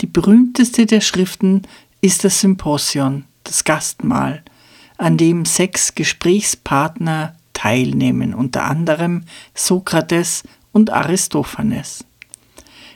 Die 0.00 0.06
berühmteste 0.06 0.86
der 0.86 1.02
Schriften 1.02 1.62
ist 2.00 2.24
das 2.24 2.40
Symposion, 2.40 3.24
das 3.44 3.64
Gastmahl, 3.64 4.42
an 4.96 5.18
dem 5.18 5.44
sechs 5.44 5.94
Gesprächspartner 5.94 7.36
teilnehmen, 7.52 8.34
unter 8.34 8.64
anderem 8.64 9.24
Sokrates 9.54 10.42
und 10.72 10.90
Aristophanes. 10.90 12.04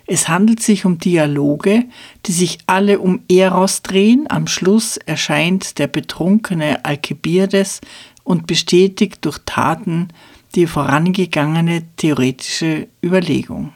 Es 0.07 0.29
handelt 0.29 0.63
sich 0.63 0.85
um 0.85 0.99
Dialoge, 0.99 1.85
die 2.27 2.33
sich 2.33 2.59
alle 2.67 3.01
um 3.01 3.21
Eros 3.29 3.83
drehen. 3.83 4.27
Am 4.29 4.47
Schluss 4.47 4.99
erscheint 4.99 5.79
der 5.79 5.89
betrunkene 5.89 6.85
Alkebiades 6.85 7.81
und 8.23 8.47
bestätigt 8.47 9.25
durch 9.25 9.39
Taten 9.47 10.09
die 10.55 10.67
vorangegangene 10.67 11.83
theoretische 11.97 12.87
Überlegung. 13.03 13.73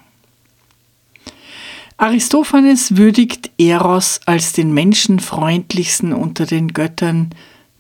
Aristophanes 1.97 2.97
würdigt 2.97 3.51
Eros 3.59 4.21
als 4.25 4.55
den 4.55 4.73
menschenfreundlichsten 4.73 6.15
unter 6.15 6.47
den 6.47 6.73
Göttern, 6.73 7.31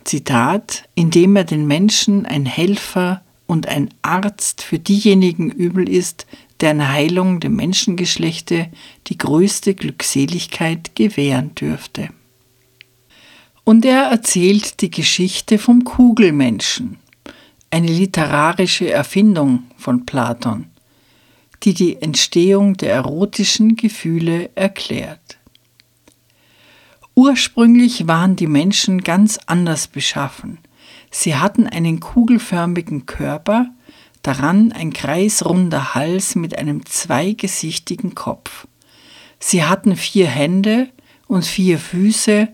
Zitat, 0.04 0.84
indem 0.94 1.36
er 1.36 1.44
den 1.44 1.66
Menschen 1.66 2.26
ein 2.26 2.44
Helfer 2.44 3.22
und 3.46 3.66
ein 3.68 3.90
Arzt 4.02 4.62
für 4.62 4.78
diejenigen 4.78 5.50
übel 5.50 5.88
ist, 5.88 6.26
deren 6.60 6.88
Heilung 6.88 7.40
dem 7.40 7.56
Menschengeschlechte 7.56 8.68
die 9.06 9.18
größte 9.18 9.74
Glückseligkeit 9.74 10.94
gewähren 10.94 11.54
dürfte. 11.54 12.10
Und 13.64 13.84
er 13.84 14.04
erzählt 14.04 14.80
die 14.80 14.90
Geschichte 14.90 15.58
vom 15.58 15.84
Kugelmenschen, 15.84 16.98
eine 17.70 17.86
literarische 17.86 18.90
Erfindung 18.90 19.64
von 19.76 20.06
Platon, 20.06 20.66
die 21.62 21.74
die 21.74 22.00
Entstehung 22.02 22.76
der 22.76 22.92
erotischen 22.94 23.76
Gefühle 23.76 24.50
erklärt. 24.54 25.38
Ursprünglich 27.14 28.08
waren 28.08 28.34
die 28.36 28.46
Menschen 28.46 29.02
ganz 29.02 29.38
anders 29.46 29.88
beschaffen. 29.88 30.58
Sie 31.10 31.36
hatten 31.36 31.66
einen 31.66 32.00
kugelförmigen 32.00 33.04
Körper, 33.04 33.68
daran 34.22 34.72
ein 34.72 34.92
kreisrunder 34.92 35.94
Hals 35.94 36.34
mit 36.34 36.58
einem 36.58 36.84
zweigesichtigen 36.86 38.14
Kopf. 38.14 38.66
Sie 39.38 39.64
hatten 39.64 39.96
vier 39.96 40.26
Hände 40.26 40.88
und 41.26 41.44
vier 41.44 41.78
Füße, 41.78 42.48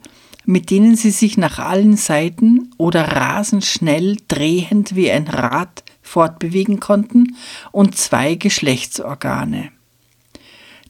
mit 0.45 0.71
denen 0.71 0.95
sie 0.95 1.11
sich 1.11 1.37
nach 1.37 1.59
allen 1.59 1.97
Seiten 1.97 2.71
oder 2.79 3.09
rasend 3.09 3.65
schnell 3.65 4.17
drehend 4.29 4.95
wie 4.95 5.11
ein 5.11 5.27
Rad 5.27 5.83
fortbewegen 6.03 6.79
konnten 6.79 7.37
und 7.73 7.97
zwei 7.97 8.37
Geschlechtsorgane. 8.37 9.73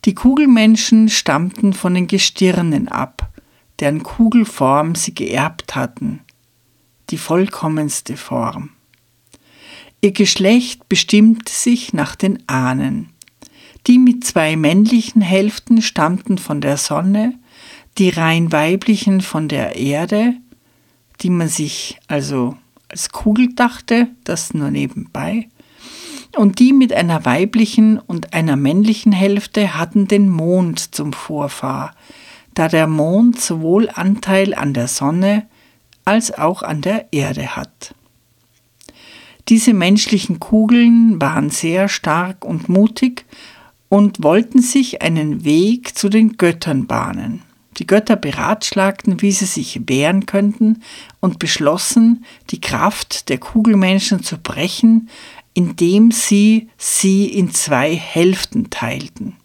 Die 0.04 0.14
Kugelmenschen 0.14 1.08
stammten 1.08 1.72
von 1.72 1.94
den 1.94 2.06
Gestirnen 2.06 2.88
ab, 2.88 3.30
deren 3.80 4.02
Kugelform 4.02 4.94
sie 4.94 5.14
geerbt 5.14 5.74
hatten, 5.74 6.20
die 7.10 7.18
vollkommenste 7.18 8.16
Form. 8.16 8.75
Ihr 10.00 10.12
Geschlecht 10.12 10.88
bestimmte 10.88 11.52
sich 11.52 11.92
nach 11.92 12.16
den 12.16 12.42
Ahnen. 12.48 13.10
Die 13.86 13.98
mit 13.98 14.24
zwei 14.24 14.56
männlichen 14.56 15.22
Hälften 15.22 15.80
stammten 15.80 16.38
von 16.38 16.60
der 16.60 16.76
Sonne, 16.76 17.34
die 17.98 18.10
rein 18.10 18.52
weiblichen 18.52 19.20
von 19.20 19.48
der 19.48 19.76
Erde, 19.76 20.34
die 21.22 21.30
man 21.30 21.48
sich 21.48 21.98
also 22.08 22.56
als 22.88 23.10
Kugel 23.10 23.54
dachte, 23.54 24.08
das 24.24 24.54
nur 24.54 24.70
nebenbei, 24.70 25.48
und 26.36 26.58
die 26.58 26.72
mit 26.72 26.92
einer 26.92 27.24
weiblichen 27.24 27.98
und 27.98 28.34
einer 28.34 28.56
männlichen 28.56 29.12
Hälfte 29.12 29.76
hatten 29.76 30.06
den 30.06 30.28
Mond 30.28 30.94
zum 30.94 31.12
Vorfahr, 31.12 31.94
da 32.54 32.68
der 32.68 32.86
Mond 32.86 33.40
sowohl 33.40 33.88
Anteil 33.88 34.54
an 34.54 34.74
der 34.74 34.88
Sonne 34.88 35.46
als 36.04 36.36
auch 36.36 36.62
an 36.62 36.82
der 36.82 37.12
Erde 37.12 37.56
hat. 37.56 37.94
Diese 39.48 39.74
menschlichen 39.74 40.40
Kugeln 40.40 41.20
waren 41.20 41.50
sehr 41.50 41.88
stark 41.88 42.44
und 42.44 42.68
mutig 42.68 43.24
und 43.88 44.22
wollten 44.22 44.60
sich 44.60 45.02
einen 45.02 45.44
Weg 45.44 45.96
zu 45.96 46.08
den 46.08 46.36
Göttern 46.36 46.86
bahnen. 46.86 47.42
Die 47.76 47.86
Götter 47.86 48.16
beratschlagten, 48.16 49.22
wie 49.22 49.30
sie 49.30 49.44
sich 49.44 49.82
wehren 49.86 50.26
könnten 50.26 50.82
und 51.20 51.38
beschlossen, 51.38 52.24
die 52.50 52.60
Kraft 52.60 53.28
der 53.28 53.38
Kugelmenschen 53.38 54.22
zu 54.22 54.38
brechen, 54.38 55.10
indem 55.54 56.10
sie 56.10 56.68
sie 56.76 57.26
in 57.26 57.52
zwei 57.52 57.94
Hälften 57.94 58.70
teilten. 58.70 59.36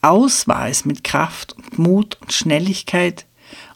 Aus 0.00 0.48
war 0.48 0.68
es 0.68 0.84
mit 0.84 1.04
Kraft 1.04 1.52
und 1.52 1.78
Mut 1.78 2.18
und 2.20 2.32
Schnelligkeit, 2.32 3.26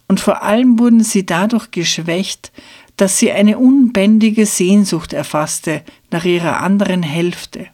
und 0.08 0.20
vor 0.20 0.42
allem 0.42 0.78
wurden 0.78 1.02
sie 1.02 1.24
dadurch 1.24 1.70
geschwächt, 1.70 2.52
dass 2.96 3.18
sie 3.18 3.33
eine 3.33 3.59
unbändige 3.59 4.46
Sehnsucht 4.46 5.12
erfasste 5.12 5.83
nach 6.11 6.24
ihrer 6.24 6.61
anderen 6.61 7.02
Hälfte. 7.02 7.66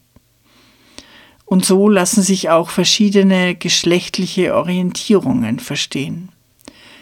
Und 1.44 1.64
so 1.64 1.88
lassen 1.88 2.22
sich 2.22 2.50
auch 2.50 2.70
verschiedene 2.70 3.54
geschlechtliche 3.54 4.54
Orientierungen 4.54 5.61
verstehen. 5.61 6.28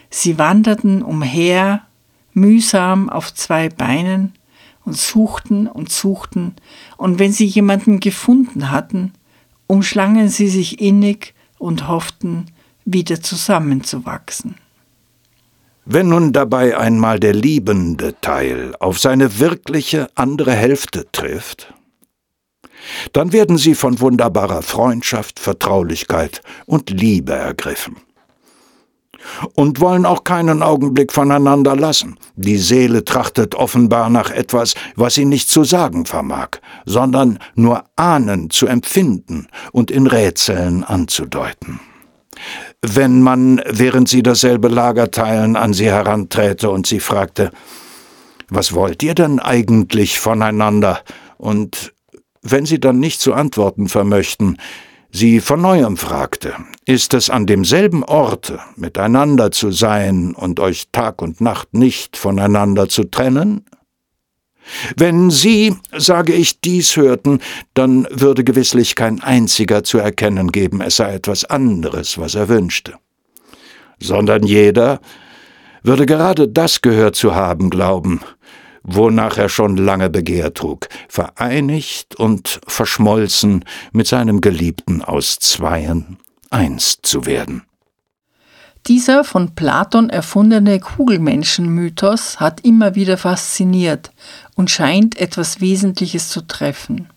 Sie 0.09 0.39
wanderten 0.39 1.03
umher, 1.03 1.83
mühsam 2.33 3.09
auf 3.09 3.35
zwei 3.35 3.69
Beinen, 3.69 4.33
und 4.85 4.97
suchten 4.97 5.67
und 5.67 5.91
suchten, 5.91 6.55
und 6.97 7.19
wenn 7.19 7.33
sie 7.33 7.45
jemanden 7.45 7.99
gefunden 7.99 8.71
hatten, 8.71 9.13
umschlangen 9.67 10.29
sie 10.29 10.49
sich 10.49 10.81
innig 10.81 11.35
und 11.59 11.89
hofften, 11.89 12.47
wieder 12.85 13.21
zusammenzuwachsen. 13.21 14.55
Wenn 15.89 16.09
nun 16.09 16.33
dabei 16.33 16.77
einmal 16.77 17.21
der 17.21 17.33
liebende 17.33 18.21
Teil 18.21 18.75
auf 18.81 18.99
seine 18.99 19.39
wirkliche 19.39 20.09
andere 20.17 20.51
Hälfte 20.53 21.07
trifft, 21.13 21.73
Dann 23.13 23.33
werden 23.33 23.57
sie 23.57 23.75
von 23.75 24.01
wunderbarer 24.01 24.63
Freundschaft, 24.63 25.41
Vertraulichkeit 25.41 26.41
und 26.67 26.91
Liebe 26.91 27.33
ergriffen 27.33 27.97
und 29.55 29.81
wollen 29.81 30.07
auch 30.07 30.23
keinen 30.23 30.63
Augenblick 30.63 31.13
voneinander 31.13 31.75
lassen. 31.75 32.17
Die 32.37 32.59
Seele 32.59 33.05
trachtet 33.05 33.55
offenbar 33.57 34.09
nach 34.09 34.31
etwas, 34.31 34.75
was 34.95 35.15
sie 35.15 35.25
nicht 35.25 35.49
zu 35.51 35.65
sagen 35.65 36.07
vermag, 36.07 36.59
sondern 36.85 37.39
nur 37.55 37.85
ahnen 37.97 38.51
zu 38.51 38.67
empfinden 38.67 39.49
und 39.73 39.91
in 39.91 40.07
Rätseln 40.07 40.85
anzudeuten. 40.85 41.81
Wenn 42.83 43.21
man, 43.23 43.61
während 43.69 44.09
sie 44.09 44.23
dasselbe 44.23 44.69
Lager 44.69 45.11
teilen, 45.11 45.57
an 45.57 45.73
sie 45.73 45.87
heranträte 45.87 46.71
und 46.71 46.87
sie 46.87 47.01
fragte, 47.01 47.51
was 48.49 48.75
wollt 48.75 49.03
ihr 49.03 49.15
denn 49.15 49.41
eigentlich 49.41 50.19
voneinander? 50.19 51.01
Und 51.37 51.93
wenn 52.43 52.67
sie 52.67 52.79
dann 52.79 53.01
nicht 53.01 53.21
zu 53.21 53.35
antworten 53.35 53.89
vermöchten, 53.89 54.59
sie 55.11 55.41
von 55.41 55.61
neuem 55.61 55.97
fragte, 55.97 56.55
ist 56.85 57.15
es 57.15 57.31
an 57.31 57.47
demselben 57.47 58.05
Orte 58.05 58.61
miteinander 58.77 59.51
zu 59.51 59.73
sein 59.73 60.35
und 60.35 60.61
euch 60.61 60.89
Tag 60.93 61.23
und 61.23 61.41
Nacht 61.41 61.75
nicht 61.75 62.17
voneinander 62.17 62.89
zu 62.89 63.05
trennen? 63.05 63.65
Wenn 64.97 65.31
Sie, 65.31 65.75
sage 65.97 66.33
ich, 66.33 66.61
dies 66.61 66.97
hörten, 66.97 67.41
dann 67.75 68.07
würde 68.11 68.45
gewisslich 68.45 68.95
kein 68.95 69.23
einziger 69.23 69.85
zu 69.85 69.99
erkennen 69.99 70.53
geben, 70.53 70.81
es 70.81 70.97
sei 70.97 71.15
etwas 71.15 71.45
anderes, 71.45 72.19
was 72.19 72.35
er 72.35 72.49
wünschte, 72.49 72.95
sondern 74.01 74.45
jeder 74.45 75.01
würde 75.83 76.07
gerade 76.07 76.49
das 76.49 76.83
gehört 76.83 77.15
zu 77.15 77.35
haben 77.35 77.71
glauben, 77.71 78.21
wonach 78.83 79.39
er 79.39 79.49
schon 79.49 79.77
lange 79.77 80.11
Begehr 80.11 80.53
trug, 80.55 80.89
vereinigt 81.09 82.17
und 82.17 82.61
verschmolzen 82.67 83.65
mit 83.93 84.07
seinem 84.07 84.41
Geliebten 84.41 85.03
aus 85.03 85.39
Zweien 85.39 86.19
eins 86.51 86.99
zu 87.03 87.27
werden. 87.27 87.63
Dieser 88.87 89.25
von 89.25 89.57
Platon 89.57 90.11
erfundene 90.11 90.79
Kugelmenschenmythos 90.79 92.39
hat 92.39 92.61
immer 92.61 92.95
wieder 92.95 93.17
fasziniert 93.17 94.13
und 94.55 94.71
scheint 94.71 95.19
etwas 95.19 95.61
Wesentliches 95.61 96.29
zu 96.29 96.47
treffen. 96.47 97.09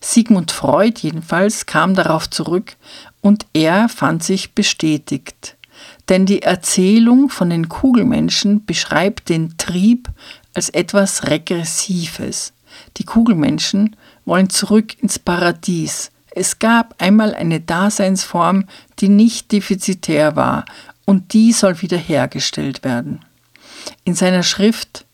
Sigmund 0.00 0.52
Freud 0.52 1.00
jedenfalls 1.02 1.66
kam 1.66 1.94
darauf 1.94 2.30
zurück 2.30 2.76
und 3.20 3.44
er 3.52 3.90
fand 3.90 4.24
sich 4.24 4.54
bestätigt. 4.54 5.56
Denn 6.08 6.24
die 6.24 6.42
Erzählung 6.42 7.28
von 7.28 7.50
den 7.50 7.68
Kugelmenschen 7.68 8.64
beschreibt 8.64 9.28
den 9.28 9.58
Trieb 9.58 10.08
als 10.54 10.70
etwas 10.70 11.26
Regressives. 11.26 12.54
Die 12.96 13.04
Kugelmenschen 13.04 13.96
wollen 14.24 14.48
zurück 14.48 14.98
ins 15.02 15.18
Paradies. 15.18 16.10
Es 16.38 16.58
gab 16.58 16.96
einmal 16.98 17.34
eine 17.34 17.60
Daseinsform, 17.60 18.66
die 18.98 19.08
nicht 19.08 19.52
defizitär 19.52 20.36
war, 20.36 20.66
und 21.06 21.32
die 21.32 21.50
soll 21.50 21.80
wiederhergestellt 21.80 22.84
werden. 22.84 23.24
In 24.04 24.14
seiner 24.14 24.42
Schrift 24.42 25.06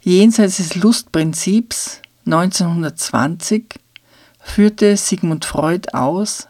Jenseits 0.00 0.56
des 0.56 0.74
Lustprinzips 0.76 2.00
1920 2.24 3.66
führte 4.40 4.96
Sigmund 4.96 5.44
Freud 5.44 5.90
aus, 5.92 6.48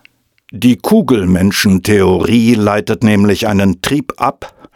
die 0.52 0.76
Kugelmenschentheorie 0.76 2.54
leitet 2.54 3.02
nämlich 3.02 3.48
einen 3.48 3.82
Trieb 3.82 4.12
ab, 4.18 4.70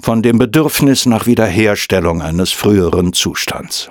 von 0.00 0.20
dem 0.22 0.38
Bedürfnis 0.38 1.06
nach 1.06 1.26
Wiederherstellung 1.26 2.22
eines 2.22 2.50
früheren 2.50 3.12
Zustands. 3.12 3.88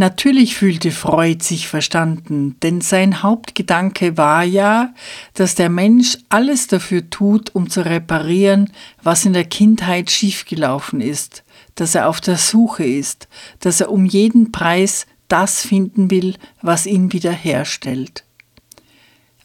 Natürlich 0.00 0.54
fühlte 0.54 0.92
Freud 0.92 1.42
sich 1.42 1.66
verstanden, 1.66 2.54
denn 2.62 2.80
sein 2.80 3.24
Hauptgedanke 3.24 4.16
war 4.16 4.44
ja, 4.44 4.94
dass 5.34 5.56
der 5.56 5.70
Mensch 5.70 6.18
alles 6.28 6.68
dafür 6.68 7.10
tut, 7.10 7.52
um 7.52 7.68
zu 7.68 7.84
reparieren, 7.84 8.72
was 9.02 9.24
in 9.24 9.32
der 9.32 9.44
Kindheit 9.44 10.08
schiefgelaufen 10.08 11.00
ist, 11.00 11.42
dass 11.74 11.96
er 11.96 12.08
auf 12.08 12.20
der 12.20 12.36
Suche 12.36 12.84
ist, 12.84 13.26
dass 13.58 13.80
er 13.80 13.90
um 13.90 14.04
jeden 14.04 14.52
Preis 14.52 15.08
das 15.26 15.62
finden 15.62 16.12
will, 16.12 16.36
was 16.62 16.86
ihn 16.86 17.12
wiederherstellt. 17.12 18.22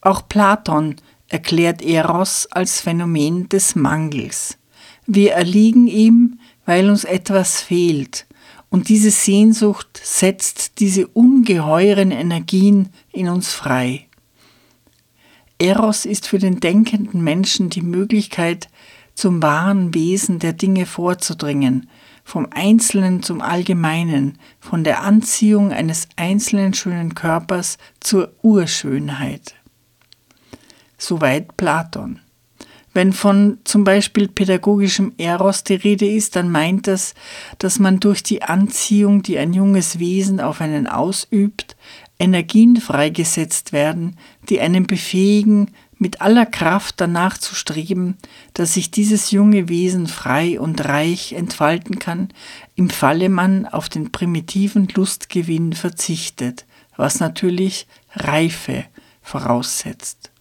Auch 0.01 0.29
Platon 0.29 0.97
erklärt 1.29 1.81
Eros 1.81 2.47
als 2.51 2.79
Phänomen 2.79 3.49
des 3.49 3.73
Mangels. 3.73 4.59
Wir 5.07 5.31
erliegen 5.33 5.87
ihm, 5.87 6.37
weil 6.67 6.91
uns 6.91 7.05
etwas 7.05 7.59
fehlt, 7.59 8.27
und 8.73 8.89
diese 8.89 9.11
Sehnsucht 9.11 10.01
setzt 10.03 10.79
diese 10.79 11.05
ungeheuren 11.05 12.09
Energien 12.09 12.89
in 13.11 13.29
uns 13.29 13.53
frei. 13.53 14.07
Eros 15.59 16.07
ist 16.07 16.27
für 16.27 16.39
den 16.39 16.59
denkenden 16.59 17.23
Menschen 17.23 17.69
die 17.69 17.83
Möglichkeit, 17.83 18.69
zum 19.13 19.43
wahren 19.43 19.93
Wesen 19.93 20.39
der 20.39 20.53
Dinge 20.53 20.87
vorzudringen, 20.87 21.87
vom 22.23 22.47
Einzelnen 22.49 23.21
zum 23.21 23.41
Allgemeinen, 23.41 24.39
von 24.59 24.83
der 24.83 25.03
Anziehung 25.03 25.71
eines 25.71 26.07
einzelnen 26.15 26.73
schönen 26.73 27.13
Körpers 27.13 27.77
zur 27.99 28.33
Urschönheit. 28.41 29.53
Soweit 30.97 31.57
Platon. 31.57 32.21
Wenn 32.93 33.11
von 33.11 33.57
zum 33.63 33.83
Beispiel 33.83 34.27
pädagogischem 34.27 35.13
Eros 35.17 35.63
die 35.63 35.75
Rede 35.75 36.07
ist, 36.07 36.35
dann 36.35 36.51
meint 36.51 36.87
das, 36.87 37.15
dass 37.57 37.79
man 37.79 37.99
durch 37.99 38.21
die 38.21 38.43
Anziehung, 38.43 39.23
die 39.23 39.37
ein 39.39 39.53
junges 39.53 39.97
Wesen 39.99 40.39
auf 40.39 40.61
einen 40.61 40.87
ausübt, 40.87 41.75
Energien 42.19 42.77
freigesetzt 42.77 43.73
werden, 43.73 44.17
die 44.49 44.59
einen 44.59 44.85
befähigen, 44.85 45.71
mit 45.97 46.21
aller 46.21 46.45
Kraft 46.45 46.95
danach 46.99 47.37
zu 47.37 47.55
streben, 47.55 48.17
dass 48.53 48.73
sich 48.73 48.91
dieses 48.91 49.31
junge 49.31 49.69
Wesen 49.69 50.07
frei 50.07 50.59
und 50.59 50.83
reich 50.85 51.33
entfalten 51.33 51.97
kann, 51.97 52.29
im 52.75 52.89
Falle 52.89 53.29
man 53.29 53.65
auf 53.65 53.89
den 53.89 54.11
primitiven 54.11 54.87
Lustgewinn 54.93 55.73
verzichtet, 55.73 56.65
was 56.97 57.19
natürlich 57.19 57.87
Reife 58.15 58.83
voraussetzt. 59.21 60.32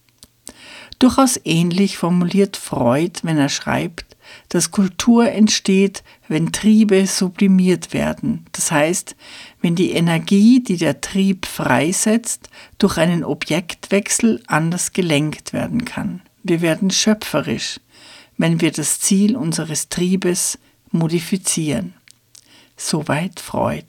Durchaus 0.99 1.39
ähnlich 1.43 1.97
formuliert 1.97 2.57
Freud, 2.57 3.19
wenn 3.23 3.37
er 3.37 3.49
schreibt, 3.49 4.13
dass 4.49 4.71
Kultur 4.71 5.29
entsteht, 5.29 6.03
wenn 6.27 6.51
Triebe 6.51 7.05
sublimiert 7.07 7.93
werden. 7.93 8.45
Das 8.51 8.71
heißt, 8.71 9.15
wenn 9.61 9.75
die 9.75 9.91
Energie, 9.91 10.63
die 10.63 10.77
der 10.77 11.01
Trieb 11.01 11.45
freisetzt, 11.45 12.49
durch 12.77 12.97
einen 12.97 13.23
Objektwechsel 13.23 14.41
anders 14.47 14.93
gelenkt 14.93 15.53
werden 15.53 15.85
kann. 15.85 16.21
Wir 16.43 16.61
werden 16.61 16.91
schöpferisch, 16.91 17.79
wenn 18.37 18.61
wir 18.61 18.71
das 18.71 18.99
Ziel 18.99 19.35
unseres 19.35 19.89
Triebes 19.89 20.57
modifizieren. 20.91 21.93
Soweit 22.75 23.39
Freud. 23.39 23.85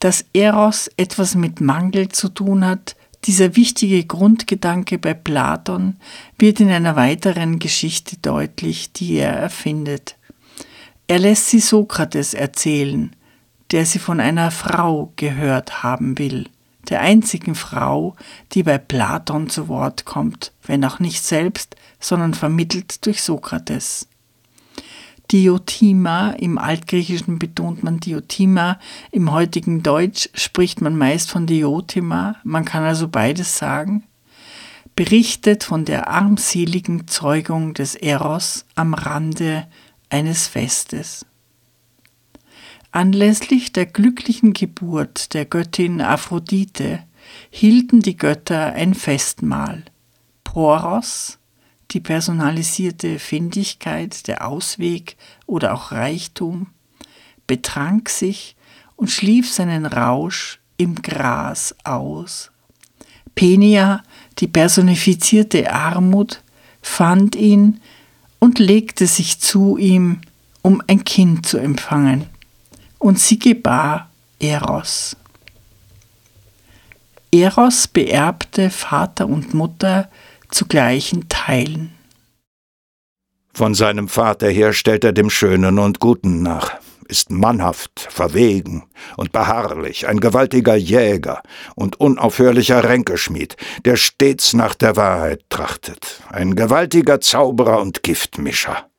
Dass 0.00 0.26
Eros 0.34 0.90
etwas 0.96 1.34
mit 1.34 1.60
Mangel 1.60 2.10
zu 2.10 2.28
tun 2.28 2.64
hat, 2.66 2.96
dieser 3.26 3.56
wichtige 3.56 4.04
Grundgedanke 4.04 4.98
bei 4.98 5.14
Platon 5.14 5.96
wird 6.38 6.60
in 6.60 6.70
einer 6.70 6.96
weiteren 6.96 7.58
Geschichte 7.58 8.16
deutlich, 8.22 8.92
die 8.92 9.14
er 9.14 9.32
erfindet. 9.32 10.16
Er 11.08 11.18
lässt 11.18 11.48
sie 11.48 11.60
Sokrates 11.60 12.34
erzählen, 12.34 13.14
der 13.70 13.86
sie 13.86 13.98
von 13.98 14.20
einer 14.20 14.50
Frau 14.50 15.12
gehört 15.16 15.82
haben 15.82 16.18
will, 16.18 16.48
der 16.88 17.00
einzigen 17.00 17.54
Frau, 17.54 18.14
die 18.52 18.62
bei 18.62 18.78
Platon 18.78 19.48
zu 19.48 19.68
Wort 19.68 20.04
kommt, 20.04 20.52
wenn 20.62 20.84
auch 20.84 21.00
nicht 21.00 21.24
selbst, 21.24 21.74
sondern 21.98 22.34
vermittelt 22.34 23.04
durch 23.06 23.22
Sokrates. 23.22 24.08
Diotima, 25.32 26.30
im 26.30 26.58
Altgriechischen 26.58 27.38
betont 27.38 27.82
man 27.82 28.00
Diotima, 28.00 28.78
im 29.10 29.32
heutigen 29.32 29.82
Deutsch 29.82 30.28
spricht 30.34 30.80
man 30.80 30.96
meist 30.96 31.30
von 31.30 31.46
Diotima, 31.46 32.36
man 32.44 32.64
kann 32.64 32.84
also 32.84 33.08
beides 33.08 33.58
sagen, 33.58 34.04
berichtet 34.94 35.64
von 35.64 35.84
der 35.84 36.08
armseligen 36.08 37.06
Zeugung 37.08 37.74
des 37.74 37.94
Eros 37.94 38.64
am 38.74 38.94
Rande 38.94 39.66
eines 40.08 40.46
Festes. 40.46 41.26
Anlässlich 42.92 43.72
der 43.72 43.84
glücklichen 43.84 44.54
Geburt 44.54 45.34
der 45.34 45.44
Göttin 45.44 46.00
Aphrodite 46.00 47.00
hielten 47.50 48.00
die 48.00 48.16
Götter 48.16 48.72
ein 48.72 48.94
Festmahl. 48.94 49.84
Poros, 50.44 51.38
die 51.90 52.00
personalisierte 52.00 53.18
Findigkeit, 53.18 54.26
der 54.26 54.46
Ausweg 54.46 55.16
oder 55.46 55.74
auch 55.74 55.92
Reichtum, 55.92 56.68
betrank 57.46 58.08
sich 58.08 58.56
und 58.96 59.10
schlief 59.10 59.52
seinen 59.52 59.86
Rausch 59.86 60.58
im 60.76 60.96
Gras 60.96 61.74
aus. 61.84 62.50
Penia, 63.34 64.02
die 64.38 64.48
personifizierte 64.48 65.72
Armut, 65.72 66.42
fand 66.82 67.36
ihn 67.36 67.80
und 68.38 68.58
legte 68.58 69.06
sich 69.06 69.40
zu 69.40 69.76
ihm, 69.76 70.20
um 70.62 70.82
ein 70.86 71.04
Kind 71.04 71.46
zu 71.46 71.58
empfangen. 71.58 72.24
Und 72.98 73.18
sie 73.18 73.38
gebar 73.38 74.10
Eros. 74.38 75.16
Eros 77.30 77.88
beerbte 77.88 78.70
Vater 78.70 79.26
und 79.26 79.52
Mutter 79.52 80.08
zu 80.50 80.66
gleichen 80.66 81.28
Teilen. 81.28 81.92
Von 83.52 83.74
seinem 83.74 84.08
Vater 84.08 84.48
her 84.50 84.72
stellt 84.72 85.02
er 85.04 85.12
dem 85.12 85.30
Schönen 85.30 85.78
und 85.78 85.98
Guten 85.98 86.42
nach, 86.42 86.74
ist 87.08 87.30
mannhaft, 87.30 88.06
verwegen 88.10 88.84
und 89.16 89.32
beharrlich, 89.32 90.06
ein 90.06 90.20
gewaltiger 90.20 90.76
Jäger 90.76 91.42
und 91.74 91.98
unaufhörlicher 91.98 92.84
Ränkeschmied, 92.84 93.56
der 93.84 93.96
stets 93.96 94.52
nach 94.52 94.74
der 94.74 94.96
Wahrheit 94.96 95.44
trachtet, 95.48 96.20
ein 96.28 96.54
gewaltiger 96.54 97.20
Zauberer 97.20 97.80
und 97.80 98.02
Giftmischer. 98.02 98.90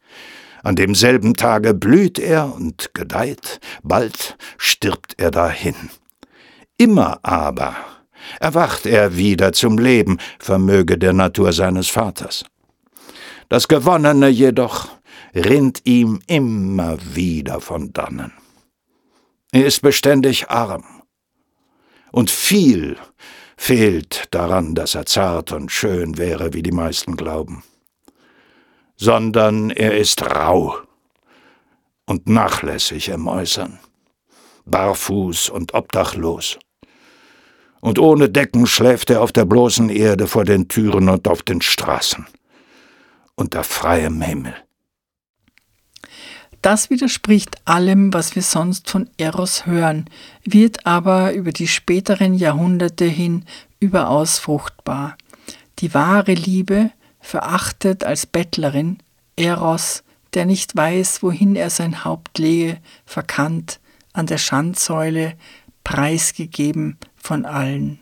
An 0.64 0.76
demselben 0.76 1.36
Tage 1.36 1.74
blüht 1.74 2.18
er 2.18 2.54
und 2.54 2.94
gedeiht, 2.94 3.60
bald 3.84 4.38
stirbt 4.58 5.14
er 5.18 5.32
dahin. 5.32 5.76
Immer 6.78 7.20
aber 7.24 7.76
erwacht 8.40 8.86
er 8.86 9.18
wieder 9.18 9.54
zum 9.54 9.78
Leben, 9.78 10.18
vermöge 10.40 10.98
der 10.98 11.14
Natur 11.14 11.54
seines 11.54 11.88
Vaters. 11.88 12.46
Das 13.50 13.68
Gewonnene 13.68 14.28
jedoch 14.28 14.90
rinnt 15.34 15.82
ihm 15.86 16.20
immer 16.28 16.98
wieder 17.16 17.62
von 17.62 17.94
dannen. 17.94 18.34
Er 19.52 19.66
ist 19.66 19.82
beständig 19.82 20.50
arm. 20.50 20.84
Und 22.12 22.30
viel 22.30 22.98
fehlt 23.56 24.28
daran, 24.32 24.76
dass 24.76 24.96
er 24.96 25.06
zart 25.06 25.52
und 25.52 25.72
schön 25.72 26.18
wäre, 26.18 26.54
wie 26.54 26.64
die 26.64 26.72
meisten 26.72 27.16
glauben. 27.16 27.64
Sondern 28.96 29.70
er 29.70 29.98
ist 29.98 30.22
rau 30.24 30.78
und 32.06 32.28
nachlässig 32.28 33.10
im 33.10 33.28
Äußern, 33.28 33.80
barfuß 34.66 35.50
und 35.50 35.74
obdachlos. 35.74 36.58
Und 37.80 38.00
ohne 38.00 38.30
Decken 38.30 38.66
schläft 38.66 39.10
er 39.10 39.22
auf 39.22 39.32
der 39.32 39.46
bloßen 39.46 39.90
Erde 39.90 40.28
vor 40.28 40.46
den 40.46 40.68
Türen 40.68 41.10
und 41.10 41.28
auf 41.28 41.44
den 41.44 41.62
Straßen, 41.62 42.26
unter 43.36 43.64
freiem 43.64 44.22
Himmel. 44.22 44.56
Das 46.62 46.90
widerspricht 46.90 47.56
allem, 47.66 48.14
was 48.14 48.36
wir 48.36 48.42
sonst 48.42 48.90
von 48.90 49.10
Eros 49.18 49.66
hören, 49.66 50.06
wird 50.44 50.86
aber 50.86 51.34
über 51.34 51.52
die 51.52 51.68
späteren 51.68 52.34
Jahrhunderte 52.34 53.06
hin 53.06 53.46
überaus 53.80 54.40
fruchtbar. 54.40 55.16
Die 55.80 55.94
wahre 55.94 56.34
Liebe, 56.34 56.92
verachtet 57.20 58.04
als 58.04 58.26
Bettlerin, 58.26 58.98
Eros, 59.36 60.04
der 60.34 60.46
nicht 60.46 60.76
weiß, 60.76 61.22
wohin 61.24 61.56
er 61.56 61.70
sein 61.70 62.04
Haupt 62.06 62.40
lege, 62.40 62.80
verkannt, 63.06 63.80
an 64.14 64.26
der 64.26 64.38
Schandsäule, 64.38 65.36
preisgegeben 65.84 66.98
von 67.28 67.46
allen. 67.46 68.00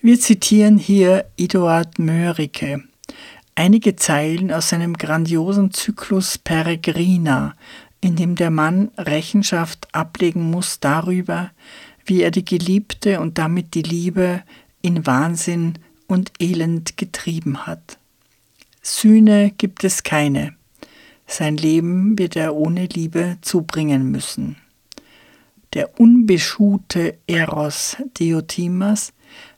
Wir 0.00 0.20
zitieren 0.20 0.78
hier 0.78 1.28
Eduard 1.36 1.98
Mörike, 1.98 2.84
einige 3.56 3.96
Zeilen 3.96 4.52
aus 4.52 4.68
seinem 4.68 4.94
grandiosen 4.94 5.72
Zyklus 5.72 6.38
Peregrina, 6.38 7.56
in 8.00 8.14
dem 8.14 8.36
der 8.36 8.52
Mann 8.52 8.92
Rechenschaft 8.96 9.92
ablegen 9.92 10.48
muss 10.48 10.78
darüber, 10.78 11.50
wie 12.06 12.22
er 12.22 12.30
die 12.30 12.44
Geliebte 12.44 13.18
und 13.18 13.36
damit 13.36 13.74
die 13.74 13.82
Liebe 13.82 14.44
in 14.80 15.04
Wahnsinn 15.04 15.74
und 16.06 16.30
Elend 16.38 16.96
getrieben 16.96 17.66
hat. 17.66 17.98
Sühne 18.80 19.50
gibt 19.58 19.82
es 19.82 20.04
keine. 20.04 20.54
Sein 21.26 21.56
Leben 21.56 22.16
wird 22.16 22.36
er 22.36 22.54
ohne 22.54 22.86
Liebe 22.86 23.38
zubringen 23.40 24.08
müssen. 24.12 24.54
Der 25.74 26.00
unbeschuhte 26.00 27.18
Eros 27.26 27.96
Diotimas 28.18 29.12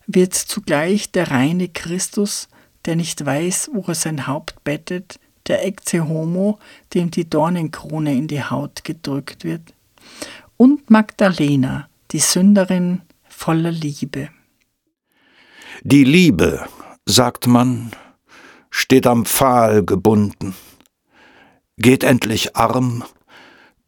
wird 0.06 0.34
zugleich 0.34 1.12
der 1.12 1.30
reine 1.30 1.68
Christus, 1.68 2.48
der 2.84 2.96
nicht 2.96 3.24
weiß, 3.24 3.70
wo 3.72 3.84
er 3.86 3.94
sein 3.94 4.26
Haupt 4.26 4.64
bettet, 4.64 5.20
der 5.46 5.64
Ecce 5.64 6.06
Homo, 6.06 6.58
dem 6.94 7.10
die 7.10 7.28
Dornenkrone 7.28 8.14
in 8.14 8.28
die 8.28 8.42
Haut 8.42 8.84
gedrückt 8.84 9.44
wird, 9.44 9.74
und 10.56 10.90
Magdalena, 10.90 11.88
die 12.10 12.18
Sünderin 12.18 13.02
voller 13.28 13.70
Liebe. 13.70 14.30
Die 15.82 16.04
Liebe, 16.04 16.66
sagt 17.06 17.46
man, 17.46 17.92
steht 18.70 19.06
am 19.06 19.24
Pfahl 19.24 19.84
gebunden, 19.84 20.54
geht 21.78 22.04
endlich 22.04 22.56
arm, 22.56 23.04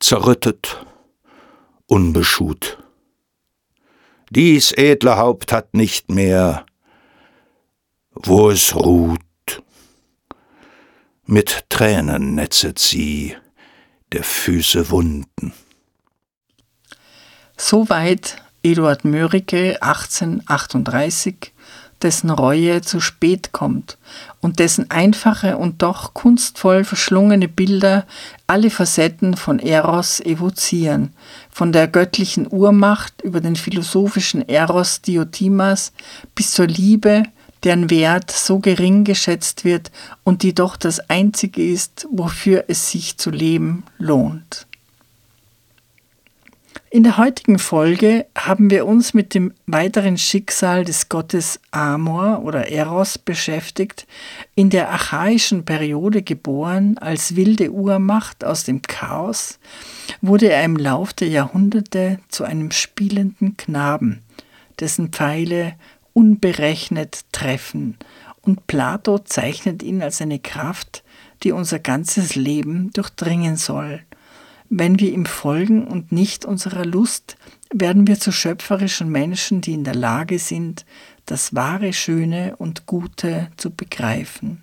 zerrüttet, 0.00 0.84
unbeschut. 1.92 2.78
Dies 4.30 4.72
edle 4.72 5.18
Haupt 5.18 5.52
hat 5.52 5.74
nicht 5.74 6.10
mehr 6.10 6.64
wo 8.14 8.50
es 8.50 8.74
ruht. 8.74 9.20
Mit 11.24 11.64
Tränen 11.68 12.34
netzet 12.34 12.78
sie 12.78 13.36
der 14.12 14.22
Füße 14.22 14.90
Wunden. 14.90 15.52
Soweit 17.56 18.42
Eduard 18.62 19.04
Mörike 19.04 19.82
1838, 19.82 21.51
dessen 22.02 22.30
Reue 22.30 22.82
zu 22.82 23.00
spät 23.00 23.52
kommt 23.52 23.98
und 24.40 24.58
dessen 24.58 24.90
einfache 24.90 25.56
und 25.56 25.82
doch 25.82 26.14
kunstvoll 26.14 26.84
verschlungene 26.84 27.48
Bilder 27.48 28.06
alle 28.46 28.70
Facetten 28.70 29.36
von 29.36 29.58
Eros 29.58 30.20
evozieren, 30.20 31.12
von 31.50 31.72
der 31.72 31.88
göttlichen 31.88 32.46
Urmacht 32.50 33.22
über 33.22 33.40
den 33.40 33.56
philosophischen 33.56 34.48
Eros 34.48 35.02
Diotimas 35.02 35.92
bis 36.34 36.52
zur 36.52 36.66
Liebe, 36.66 37.22
deren 37.64 37.90
Wert 37.90 38.30
so 38.30 38.58
gering 38.58 39.04
geschätzt 39.04 39.64
wird 39.64 39.90
und 40.24 40.42
die 40.42 40.54
doch 40.54 40.76
das 40.76 40.98
Einzige 41.10 41.64
ist, 41.64 42.06
wofür 42.10 42.64
es 42.68 42.90
sich 42.90 43.18
zu 43.18 43.30
leben 43.30 43.84
lohnt. 43.98 44.66
In 46.90 47.04
der 47.04 47.16
heutigen 47.16 47.58
Folge 47.58 48.26
haben 48.36 48.70
wir 48.70 48.86
uns 48.86 49.14
mit 49.14 49.34
dem 49.34 49.54
weiteren 49.66 50.18
Schicksal 50.18 50.84
des 50.84 51.08
Gottes 51.08 51.58
Amor 51.70 52.42
oder 52.44 52.70
Eros 52.70 53.16
beschäftigt, 53.16 54.06
in 54.54 54.68
der 54.68 54.90
archaischen 54.90 55.64
Periode 55.64 56.22
geboren 56.22 56.98
als 56.98 57.34
wilde 57.34 57.72
Urmacht 57.72 58.44
aus 58.44 58.64
dem 58.64 58.82
Chaos, 58.82 59.58
wurde 60.20 60.50
er 60.50 60.64
im 60.64 60.76
Lauf 60.76 61.14
der 61.14 61.28
Jahrhunderte 61.28 62.18
zu 62.28 62.44
einem 62.44 62.70
spielenden 62.70 63.56
Knaben, 63.56 64.20
dessen 64.78 65.08
Pfeile 65.08 65.74
unberechnet 66.12 67.24
treffen, 67.32 67.96
und 68.42 68.66
Plato 68.66 69.18
zeichnet 69.18 69.82
ihn 69.82 70.02
als 70.02 70.20
eine 70.20 70.40
Kraft, 70.40 71.04
die 71.42 71.52
unser 71.52 71.78
ganzes 71.78 72.34
Leben 72.34 72.90
durchdringen 72.92 73.56
soll. 73.56 74.02
Wenn 74.74 74.98
wir 74.98 75.12
ihm 75.12 75.26
folgen 75.26 75.86
und 75.86 76.12
nicht 76.12 76.46
unserer 76.46 76.86
Lust, 76.86 77.36
werden 77.74 78.06
wir 78.06 78.18
zu 78.18 78.32
schöpferischen 78.32 79.10
Menschen, 79.10 79.60
die 79.60 79.74
in 79.74 79.84
der 79.84 79.94
Lage 79.94 80.38
sind, 80.38 80.86
das 81.26 81.54
wahre 81.54 81.92
Schöne 81.92 82.56
und 82.56 82.86
Gute 82.86 83.50
zu 83.58 83.68
begreifen. 83.68 84.62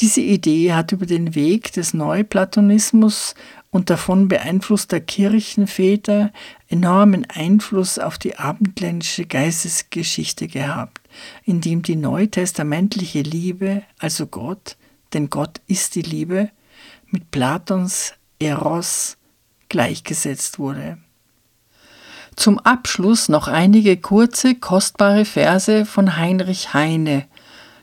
Diese 0.00 0.20
Idee 0.20 0.74
hat 0.74 0.92
über 0.92 1.06
den 1.06 1.34
Weg 1.34 1.72
des 1.72 1.94
Neuplatonismus 1.94 3.34
und 3.70 3.88
davon 3.88 4.28
beeinflusster 4.28 5.00
Kirchenväter 5.00 6.30
enormen 6.68 7.24
Einfluss 7.30 7.98
auf 7.98 8.18
die 8.18 8.36
abendländische 8.36 9.24
Geistesgeschichte 9.24 10.46
gehabt, 10.46 11.00
indem 11.46 11.80
die 11.80 11.96
neutestamentliche 11.96 13.22
Liebe, 13.22 13.82
also 13.98 14.26
Gott, 14.26 14.76
denn 15.14 15.30
Gott 15.30 15.62
ist 15.68 15.94
die 15.94 16.02
Liebe, 16.02 16.50
mit 17.10 17.30
Platons 17.30 18.12
Eros 18.38 19.16
gleichgesetzt 19.68 20.58
wurde. 20.58 20.98
Zum 22.36 22.58
Abschluss 22.58 23.28
noch 23.28 23.48
einige 23.48 23.96
kurze, 23.96 24.54
kostbare 24.54 25.24
Verse 25.24 25.86
von 25.86 26.16
Heinrich 26.16 26.74
Heine, 26.74 27.26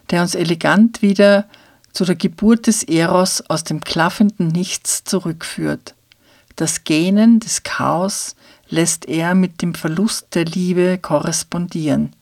der 0.10 0.22
uns 0.22 0.36
elegant 0.36 1.02
wieder 1.02 1.46
zu 1.94 2.06
der 2.06 2.16
Geburt 2.16 2.68
des 2.68 2.84
Eros 2.84 3.42
aus 3.50 3.64
dem 3.64 3.82
klaffenden 3.82 4.50
Nichts 4.50 5.04
zurückführt. 5.04 5.96
Das 6.56 6.84
Gähnen 6.84 7.40
des 7.40 7.64
Chaos 7.64 8.36
lässt 8.70 9.08
er 9.08 9.36
mit 9.36 9.62
dem 9.62 9.74
Verlust 9.74 10.36
der 10.36 10.46
Liebe 10.46 10.98
korrespondieren. 10.98 12.14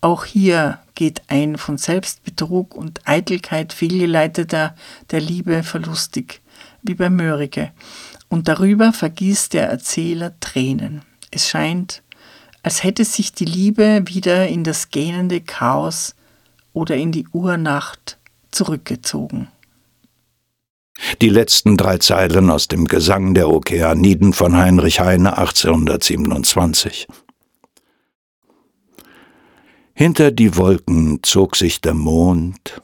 Auch 0.00 0.24
hier 0.24 0.78
geht 0.94 1.22
ein 1.28 1.58
von 1.58 1.78
Selbstbetrug 1.78 2.74
und 2.74 3.06
Eitelkeit 3.06 3.72
fehlgeleiteter 3.72 4.74
der 5.10 5.20
Liebe 5.20 5.62
verlustig, 5.62 6.40
wie 6.82 6.94
bei 6.94 7.10
Mörike, 7.10 7.72
und 8.28 8.48
darüber 8.48 8.92
vergießt 8.92 9.52
der 9.52 9.68
Erzähler 9.68 10.38
Tränen. 10.40 11.02
Es 11.30 11.48
scheint, 11.48 12.02
als 12.62 12.82
hätte 12.82 13.04
sich 13.04 13.32
die 13.32 13.44
Liebe 13.44 14.02
wieder 14.06 14.48
in 14.48 14.64
das 14.64 14.90
gähnende 14.90 15.40
Chaos 15.40 16.14
oder 16.72 16.96
in 16.96 17.12
die 17.12 17.26
Urnacht 17.32 18.18
zurückgezogen. 18.50 19.48
Die 21.20 21.28
letzten 21.28 21.76
drei 21.76 21.98
Zeilen 21.98 22.50
aus 22.50 22.68
dem 22.68 22.86
Gesang 22.86 23.34
der 23.34 23.48
Okeaniden 23.48 24.32
von 24.32 24.56
Heinrich 24.56 25.00
Heine 25.00 25.36
1827. 25.38 27.06
Hinter 29.94 30.30
die 30.30 30.56
Wolken 30.56 31.20
zog 31.22 31.56
sich 31.56 31.80
der 31.80 31.94
Mond, 31.94 32.80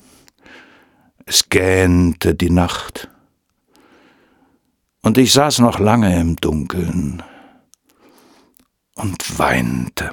es 1.27 1.49
gähnte 1.49 2.35
die 2.35 2.51
Nacht, 2.51 3.09
und 5.03 5.19
ich 5.19 5.33
saß 5.33 5.61
noch 5.61 5.79
lange 5.79 6.19
im 6.21 6.37
Dunkeln 6.37 7.23
und 8.95 9.39
weinte. 9.39 10.13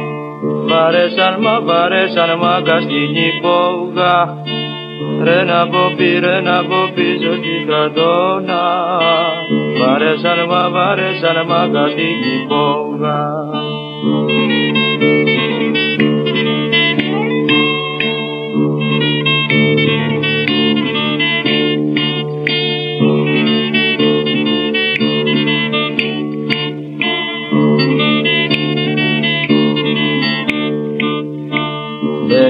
Βαρέσαν 0.43 1.35
μα 1.39 1.61
βαρέσαν 1.61 2.37
μάγκα 2.37 2.79
στην 2.81 3.15
υπόγα. 3.29 4.15
Ρε 5.23 5.43
να 5.43 5.67
πω 5.67 5.93
πει 5.97 6.19
ρε 6.19 6.41
να 6.41 6.63
πω 6.63 6.91
πίσω 6.95 7.31
στην 7.33 7.67
κρατώνα 7.67 8.63
Βαρέσαν 9.79 10.45
μα 10.49 10.69
βαρέσαν 10.69 11.45
μάγκα 11.47 11.87
στην 11.87 12.17
υπόγα 12.41 13.19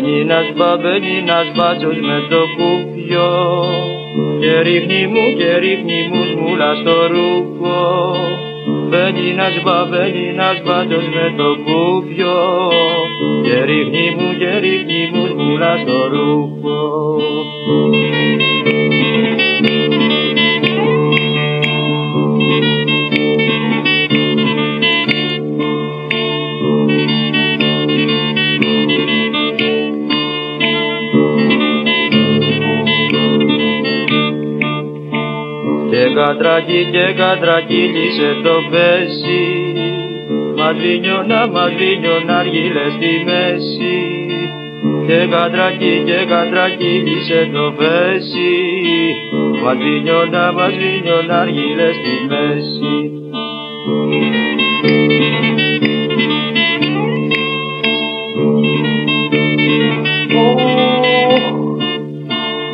Babenináš, 0.01 0.47
babenináš, 0.57 1.47
baťoš 1.57 1.97
me 2.01 2.17
dokupio. 2.29 3.27
Terichni 4.41 5.05
mu, 5.13 5.37
terichni 5.37 5.99
mu, 6.09 6.21
zmulaš 6.31 6.81
to 6.85 6.97
ruko. 7.13 7.77
Babenináš, 8.65 9.61
babenináš, 9.61 10.57
baťoš 10.65 11.05
me 11.05 11.25
dokupio. 11.37 12.35
Terichni 13.45 14.05
mu, 14.17 14.27
terichni 14.41 15.01
mu, 15.13 15.21
zmulaš 15.37 15.85
to 15.85 15.99
ruko. 16.09 16.77
Κατρακί 36.21 36.81
και 36.91 37.05
κατρακύλισε 37.21 38.29
το 38.43 38.55
πέσι 38.71 39.43
Μαδρίνιωνα, 40.57 41.47
μαδρίνιωνα 41.47 42.37
αργύλε 42.37 42.85
στη 42.95 43.11
μέση. 43.25 43.97
Και 45.07 45.27
κατρακί 45.31 46.03
και 46.05 46.19
κατρακύλισε 46.33 47.49
το 47.53 47.73
πέσι 47.77 48.51
Μαδρίνιωνα, 49.63 50.51
μαδρίνιωνα 50.51 51.39
αργύλε 51.39 51.89
στη 51.99 52.13
μέση. 52.29 53.11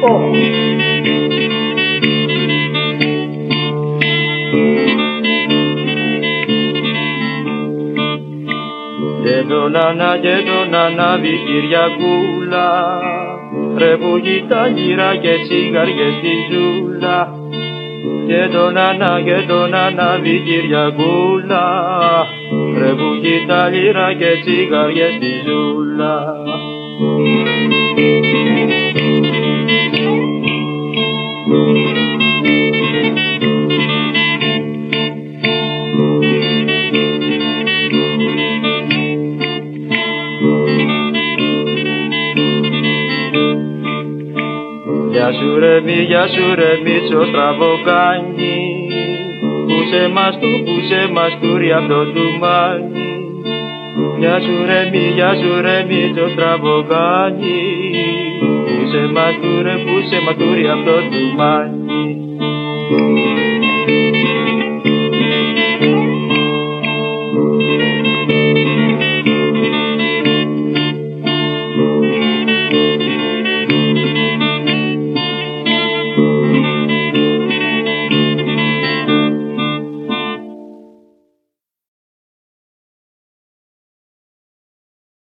Νάνα 0.01 0.66
και 10.21 10.35
τον 10.49 10.75
ανάβει 10.75 11.39
Κυριακούλα. 11.45 12.99
Ρε 13.77 13.97
που 13.97 14.21
τα 14.49 14.67
γύρα 14.67 15.15
και 15.15 15.35
τσιγαριές 15.43 16.13
στη 16.19 16.33
ζούλα. 16.51 17.33
Και 18.27 18.47
τον 18.53 18.77
ανά 18.77 19.21
και 19.25 19.43
τον 19.47 19.73
ανάβει 19.73 20.41
Κυριακούλα. 20.45 21.65
Ρε 22.77 22.91
που 22.93 23.09
τα 23.47 23.69
λύρα 23.69 24.13
και 24.13 24.31
τσιγαριές 24.43 25.13
στη 25.13 25.31
ζούλα 25.45 26.35
μη, 45.85 46.01
γεια 46.07 46.27
σου 46.27 46.55
ρε 46.55 46.79
Μίτσο 46.83 47.25
στραβοκάνι 47.25 48.87
Πούσε 49.67 50.07
μας 50.13 50.39
του, 50.39 50.63
πούσε 50.65 51.09
μας 51.13 51.37
του 51.41 51.57
ρε 51.57 51.73
αυτό 51.73 52.05
του 52.05 52.37
μάνι 52.39 53.07
Γεια 54.19 54.39
σου 54.39 54.65
ρε 54.65 54.89
μη, 54.91 55.11
γεια 55.15 55.33
σου 55.35 55.61
ρε 55.61 55.83
Μίτσο 55.87 56.29
στραβοκάνι 56.29 57.61
Πούσε 58.65 59.09
μας 59.13 59.33
του 59.41 59.61
ρε, 59.63 59.75
πούσε 59.85 60.21
μας 60.25 60.35
του 60.35 60.53
ρε 60.55 60.69
αυτό 60.71 60.95
του 61.11 61.35
μάνι 61.35 61.76